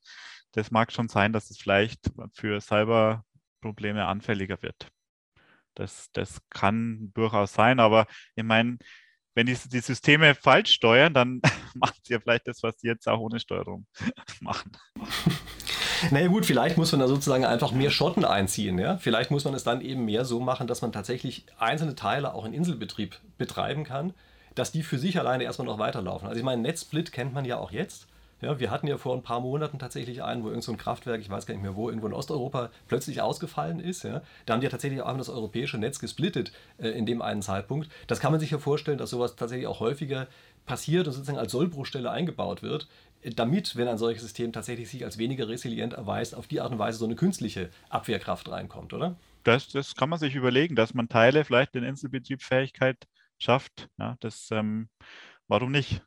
[0.52, 4.88] Das mag schon sein, dass es vielleicht für Cyberprobleme anfälliger wird.
[5.74, 8.06] Das, das kann durchaus sein, aber
[8.36, 8.78] ich meine,
[9.34, 11.42] wenn die, die Systeme falsch steuern, dann
[12.04, 13.88] sie ja vielleicht das, was sie jetzt auch ohne Steuerung
[14.42, 14.72] machen.
[16.10, 18.80] Naja gut, vielleicht muss man da sozusagen einfach mehr Schotten einziehen.
[18.80, 18.98] Ja?
[18.98, 22.46] Vielleicht muss man es dann eben mehr so machen, dass man tatsächlich einzelne Teile auch
[22.46, 24.14] in Inselbetrieb betreiben kann,
[24.56, 26.28] dass die für sich alleine erstmal noch weiterlaufen.
[26.28, 28.08] Also ich meine, Netzsplit kennt man ja auch jetzt.
[28.42, 31.22] Ja, wir hatten ja vor ein paar Monaten tatsächlich einen, wo irgend so ein Kraftwerk,
[31.22, 34.04] ich weiß gar nicht mehr wo, irgendwo in Osteuropa plötzlich ausgefallen ist.
[34.04, 34.24] Ja.
[34.46, 37.90] Da haben die ja tatsächlich auch das europäische Netz gesplittet äh, in dem einen Zeitpunkt.
[38.08, 40.28] Das kann man sich ja vorstellen, dass sowas tatsächlich auch häufiger
[40.66, 42.88] passiert und sozusagen als Sollbruchstelle eingebaut wird,
[43.36, 46.80] damit, wenn ein solches System tatsächlich sich als weniger resilient erweist, auf die Art und
[46.80, 49.16] Weise so eine künstliche Abwehrkraft reinkommt, oder?
[49.44, 52.98] Das, das kann man sich überlegen, dass man Teile vielleicht in Inselbetriebsfähigkeit
[53.40, 53.90] schafft.
[53.98, 54.90] Ja, das, ähm,
[55.48, 56.02] warum nicht?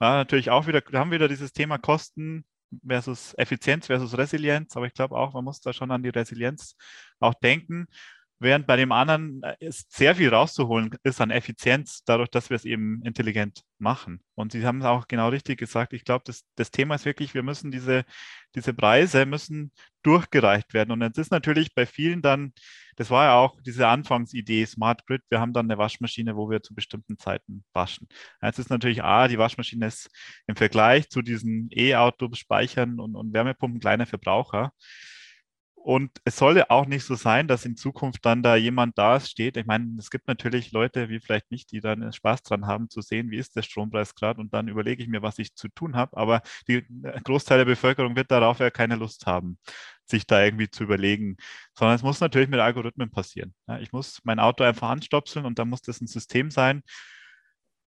[0.00, 2.44] Ja, natürlich auch wieder, wir haben wieder dieses Thema Kosten
[2.86, 6.76] versus Effizienz versus Resilienz, aber ich glaube auch, man muss da schon an die Resilienz
[7.20, 7.86] auch denken.
[8.44, 12.56] Während bei dem anderen äh, ist sehr viel rauszuholen ist an Effizienz, dadurch, dass wir
[12.56, 14.20] es eben intelligent machen.
[14.34, 15.94] Und Sie haben es auch genau richtig gesagt.
[15.94, 18.04] Ich glaube, das, das Thema ist wirklich, wir müssen diese,
[18.54, 19.72] diese Preise müssen
[20.02, 20.90] durchgereicht werden.
[20.90, 22.52] Und jetzt ist natürlich bei vielen dann,
[22.96, 26.62] das war ja auch diese Anfangsidee, Smart Grid, wir haben dann eine Waschmaschine, wo wir
[26.62, 28.08] zu bestimmten Zeiten waschen.
[28.42, 30.10] Jetzt ist natürlich, A, die Waschmaschine ist
[30.46, 34.72] im Vergleich zu diesen E-Autos, Speichern und, und Wärmepumpen kleiner Verbraucher.
[35.84, 39.58] Und es solle auch nicht so sein, dass in Zukunft dann da jemand da steht.
[39.58, 43.02] Ich meine, es gibt natürlich Leute wie vielleicht nicht, die dann Spaß dran haben zu
[43.02, 45.94] sehen, wie ist der Strompreis gerade und dann überlege ich mir, was ich zu tun
[45.94, 46.16] habe.
[46.16, 49.58] Aber die äh, Großteil der Bevölkerung wird darauf ja keine Lust haben,
[50.06, 51.36] sich da irgendwie zu überlegen,
[51.74, 53.54] sondern es muss natürlich mit Algorithmen passieren.
[53.68, 56.82] Ja, ich muss mein Auto einfach anstopseln und dann muss das ein System sein,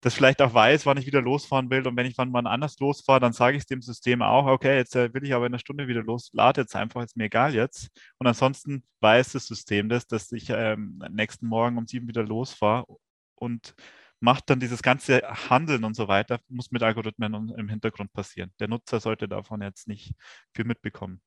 [0.05, 1.87] das vielleicht auch weiß, wann ich wieder losfahren will.
[1.87, 4.77] Und wenn ich wann mal anders losfahre, dann sage ich es dem System auch, okay,
[4.77, 7.25] jetzt äh, will ich aber in einer Stunde wieder los, lade jetzt einfach, ist mir
[7.25, 7.89] egal jetzt.
[8.19, 12.85] Und ansonsten weiß das System das, dass ich ähm, nächsten Morgen um sieben wieder losfahre
[13.33, 13.73] und
[14.19, 18.51] macht dann dieses ganze Handeln und so weiter, muss mit Algorithmen im Hintergrund passieren.
[18.59, 20.13] Der Nutzer sollte davon jetzt nicht
[20.53, 21.19] viel mitbekommen.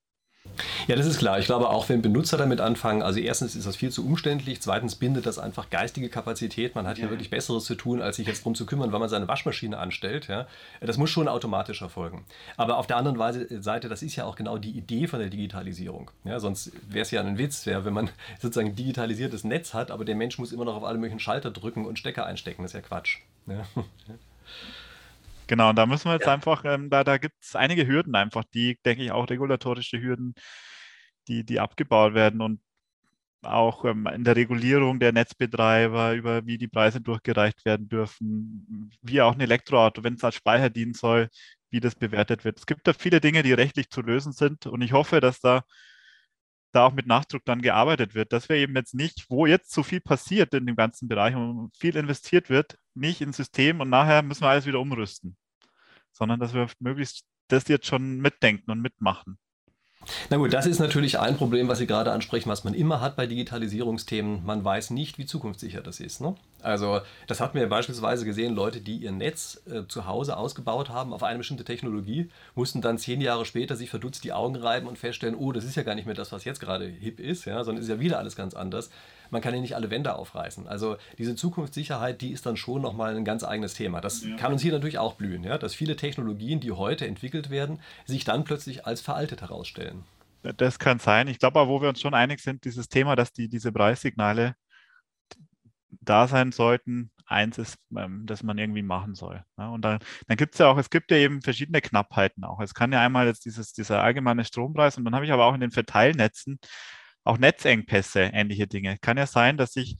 [0.86, 1.38] Ja, das ist klar.
[1.38, 4.96] Ich glaube, auch wenn Benutzer damit anfangen, also erstens ist das viel zu umständlich, zweitens
[4.96, 6.74] bindet das einfach geistige Kapazität.
[6.74, 9.00] Man hat ja, ja wirklich Besseres zu tun, als sich jetzt darum zu kümmern, wann
[9.00, 10.28] man seine Waschmaschine anstellt.
[10.28, 10.46] Ja.
[10.80, 12.24] Das muss schon automatisch erfolgen.
[12.56, 13.18] Aber auf der anderen
[13.62, 16.10] Seite, das ist ja auch genau die Idee von der Digitalisierung.
[16.24, 19.90] Ja, sonst wäre es ja ein Witz, ja, wenn man sozusagen ein digitalisiertes Netz hat,
[19.90, 22.62] aber der Mensch muss immer noch auf alle möglichen Schalter drücken und Stecker einstecken.
[22.62, 23.18] Das ist ja Quatsch.
[23.48, 23.64] Ja.
[25.48, 26.34] Genau, und da müssen wir jetzt ja.
[26.34, 30.34] einfach, ähm, da, da gibt es einige Hürden einfach, die, denke ich, auch regulatorische Hürden,
[31.26, 32.60] die, die abgebaut werden und
[33.42, 39.22] auch ähm, in der Regulierung der Netzbetreiber, über wie die Preise durchgereicht werden dürfen, wie
[39.22, 41.28] auch ein Elektroauto, wenn es als Speicher dienen soll,
[41.70, 42.58] wie das bewertet wird.
[42.58, 45.62] Es gibt da viele Dinge, die rechtlich zu lösen sind und ich hoffe, dass da
[46.72, 49.82] da auch mit Nachdruck dann gearbeitet wird, dass wir eben jetzt nicht, wo jetzt so
[49.82, 54.22] viel passiert in dem ganzen Bereich und viel investiert wird, nicht ins System und nachher
[54.22, 55.36] müssen wir alles wieder umrüsten,
[56.12, 59.38] sondern dass wir möglichst das jetzt schon mitdenken und mitmachen.
[60.30, 63.16] Na gut, das ist natürlich ein Problem, was Sie gerade ansprechen, was man immer hat
[63.16, 64.44] bei Digitalisierungsthemen.
[64.44, 66.20] Man weiß nicht, wie zukunftssicher das ist.
[66.20, 66.34] Ne?
[66.62, 71.12] Also das hatten wir beispielsweise gesehen, Leute, die ihr Netz äh, zu Hause ausgebaut haben
[71.12, 74.98] auf eine bestimmte Technologie, mussten dann zehn Jahre später sich verdutzt die Augen reiben und
[74.98, 77.62] feststellen, oh, das ist ja gar nicht mehr das, was jetzt gerade hip ist, ja,
[77.62, 78.90] sondern ist ja wieder alles ganz anders.
[79.30, 80.66] Man kann ja nicht alle Wände aufreißen.
[80.66, 84.00] Also diese Zukunftssicherheit, die ist dann schon nochmal ein ganz eigenes Thema.
[84.00, 84.36] Das ja.
[84.36, 88.24] kann uns hier natürlich auch blühen, ja, dass viele Technologien, die heute entwickelt werden, sich
[88.24, 90.04] dann plötzlich als veraltet herausstellen.
[90.56, 91.28] Das kann sein.
[91.28, 94.54] Ich glaube aber, wo wir uns schon einig sind, dieses Thema, dass die, diese Preissignale
[96.08, 97.10] da sein sollten.
[97.26, 99.44] Eins ist, ähm, dass man irgendwie machen soll.
[99.58, 102.60] Ja, und dann, dann gibt es ja auch, es gibt ja eben verschiedene Knappheiten auch.
[102.60, 105.54] Es kann ja einmal jetzt dieses, dieser allgemeine Strompreis und dann habe ich aber auch
[105.54, 106.58] in den Verteilnetzen
[107.24, 108.98] auch Netzengpässe, ähnliche Dinge.
[109.00, 109.98] Kann ja sein, dass ich,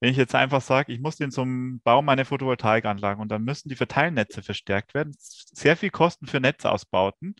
[0.00, 3.70] wenn ich jetzt einfach sage, ich muss den zum Bau meiner Photovoltaikanlagen und dann müssen
[3.70, 7.36] die Verteilnetze verstärkt werden, sehr viel Kosten für Netzausbauten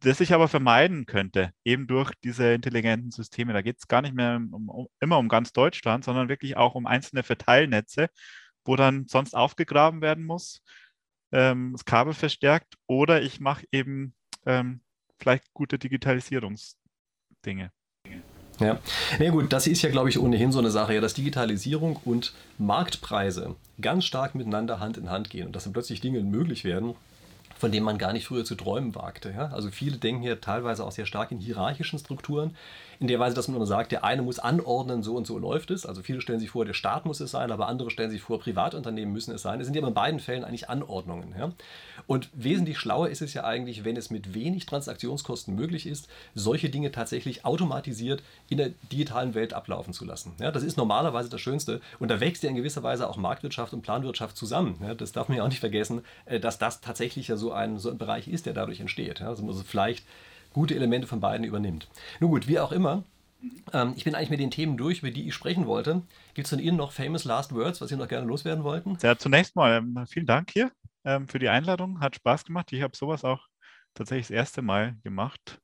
[0.00, 3.52] das ich aber vermeiden könnte, eben durch diese intelligenten Systeme.
[3.52, 6.74] Da geht es gar nicht mehr um, um, immer um ganz Deutschland, sondern wirklich auch
[6.74, 8.08] um einzelne Verteilnetze,
[8.64, 10.62] wo dann sonst aufgegraben werden muss,
[11.32, 14.14] ähm, das Kabel verstärkt oder ich mache eben
[14.44, 14.80] ähm,
[15.18, 17.70] vielleicht gute Digitalisierungsdinge.
[18.58, 18.80] Ja,
[19.18, 22.32] na gut, das ist ja, glaube ich, ohnehin so eine Sache, ja, dass Digitalisierung und
[22.56, 26.94] Marktpreise ganz stark miteinander Hand in Hand gehen und dass dann plötzlich Dinge möglich werden,
[27.58, 29.30] von dem man gar nicht früher zu träumen wagte.
[29.30, 29.46] Ja?
[29.48, 32.56] Also viele denken hier teilweise auch sehr stark in hierarchischen Strukturen
[33.00, 35.70] in der Weise, dass man immer sagt, der eine muss anordnen, so und so läuft
[35.70, 35.86] es.
[35.86, 38.40] Also viele stellen sich vor, der Staat muss es sein, aber andere stellen sich vor,
[38.40, 39.60] Privatunternehmen müssen es sein.
[39.60, 41.34] Es sind ja in beiden Fällen eigentlich Anordnungen.
[41.38, 41.52] Ja?
[42.06, 46.70] Und wesentlich schlauer ist es ja eigentlich, wenn es mit wenig Transaktionskosten möglich ist, solche
[46.70, 50.32] Dinge tatsächlich automatisiert in der digitalen Welt ablaufen zu lassen.
[50.40, 50.50] Ja?
[50.50, 51.80] Das ist normalerweise das Schönste.
[51.98, 54.76] Und da wächst ja in gewisser Weise auch Marktwirtschaft und Planwirtschaft zusammen.
[54.82, 54.94] Ja?
[54.94, 57.90] Das darf man ja auch nicht vergessen, äh, dass das tatsächlich ja so ein, so
[57.90, 59.20] ein Bereich ist, der dadurch entsteht.
[59.20, 59.28] Ja?
[59.28, 60.04] Also vielleicht
[60.56, 61.86] gute Elemente von beiden übernimmt.
[62.18, 63.04] Nun gut, wie auch immer,
[63.74, 66.00] ähm, ich bin eigentlich mit den Themen durch, über die ich sprechen wollte.
[66.32, 68.96] Gibt es von Ihnen noch famous last words, was Sie noch gerne loswerden wollten?
[69.02, 70.72] Ja, zunächst mal ähm, vielen Dank hier
[71.04, 72.00] ähm, für die Einladung.
[72.00, 72.72] Hat Spaß gemacht.
[72.72, 73.46] Ich habe sowas auch
[73.92, 75.60] tatsächlich das erste Mal gemacht.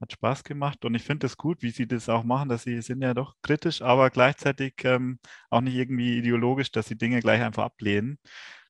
[0.00, 2.80] Hat Spaß gemacht und ich finde es gut, wie Sie das auch machen, dass Sie
[2.80, 5.18] sind ja doch kritisch, aber gleichzeitig ähm,
[5.50, 8.18] auch nicht irgendwie ideologisch, dass Sie Dinge gleich einfach ablehnen.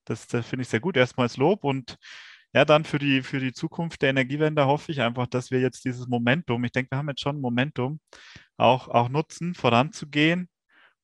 [0.04, 0.96] Das, das finde ich sehr gut.
[0.96, 1.96] Erstmals Lob und
[2.54, 5.84] ja, dann für die, für die Zukunft der Energiewende hoffe ich einfach, dass wir jetzt
[5.84, 8.00] dieses Momentum, ich denke, wir haben jetzt schon Momentum,
[8.56, 10.48] auch, auch nutzen, voranzugehen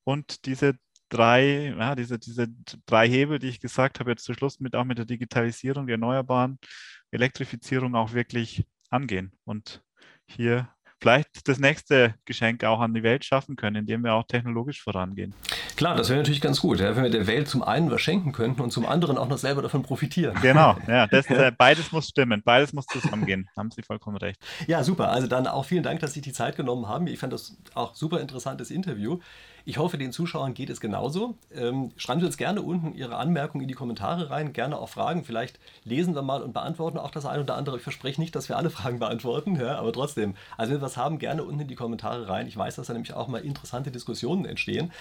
[0.05, 0.75] und diese
[1.09, 2.47] drei, ja, diese, diese
[2.87, 5.95] drei Hebel, die ich gesagt habe, jetzt zu Schluss mit auch mit der Digitalisierung, der
[5.95, 6.59] Erneuerbaren,
[7.11, 9.83] Elektrifizierung auch wirklich angehen und
[10.27, 10.69] hier
[11.01, 15.35] vielleicht das nächste Geschenk auch an die Welt schaffen können, indem wir auch technologisch vorangehen.
[15.81, 18.33] Klar, das wäre natürlich ganz gut, ja, wenn wir der Welt zum einen was schenken
[18.33, 20.37] könnten und zum anderen auch noch selber davon profitieren.
[20.43, 23.49] Genau, ja, das, äh, beides muss stimmen, beides muss zusammengehen.
[23.57, 24.39] Haben Sie vollkommen recht.
[24.67, 25.11] Ja, super.
[25.11, 27.07] Also dann auch vielen Dank, dass Sie die Zeit genommen haben.
[27.07, 29.21] Ich fand das auch super interessantes Interview.
[29.65, 31.39] Ich hoffe, den Zuschauern geht es genauso.
[31.55, 35.25] Ähm, schreiben Sie uns gerne unten Ihre Anmerkungen in die Kommentare rein, gerne auch Fragen.
[35.25, 37.79] Vielleicht lesen wir mal und beantworten auch das eine oder andere.
[37.79, 40.35] Ich verspreche nicht, dass wir alle Fragen beantworten, ja, aber trotzdem.
[40.59, 42.47] Also wenn wir was haben, gerne unten in die Kommentare rein.
[42.47, 44.93] Ich weiß, dass da nämlich auch mal interessante Diskussionen entstehen.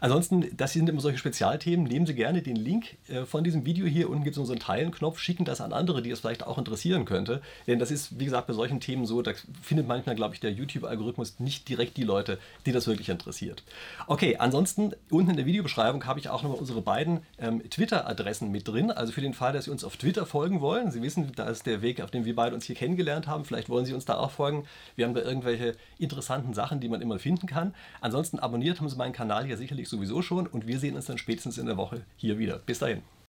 [0.00, 1.84] Ansonsten, das sind immer solche Spezialthemen.
[1.84, 4.08] Nehmen Sie gerne den Link äh, von diesem Video hier.
[4.08, 5.18] Unten gibt es einen Teilen-Knopf.
[5.18, 7.42] Schicken das an andere, die es vielleicht auch interessieren könnte.
[7.66, 9.32] Denn das ist, wie gesagt, bei solchen Themen so, da
[9.62, 13.62] findet manchmal, glaube ich, der YouTube-Algorithmus nicht direkt die Leute, die das wirklich interessiert.
[14.06, 18.66] Okay, ansonsten unten in der Videobeschreibung habe ich auch nochmal unsere beiden ähm, Twitter-Adressen mit
[18.66, 18.90] drin.
[18.90, 20.90] Also für den Fall, dass Sie uns auf Twitter folgen wollen.
[20.90, 23.44] Sie wissen, da ist der Weg, auf dem wir beide uns hier kennengelernt haben.
[23.44, 24.64] Vielleicht wollen Sie uns da auch folgen.
[24.96, 27.74] Wir haben da irgendwelche interessanten Sachen, die man immer finden kann.
[28.00, 31.18] Ansonsten abonniert haben Sie meinen Kanal ja sicherlich sowieso schon und wir sehen uns dann
[31.18, 32.58] spätestens in der Woche hier wieder.
[32.58, 33.02] Bis dahin.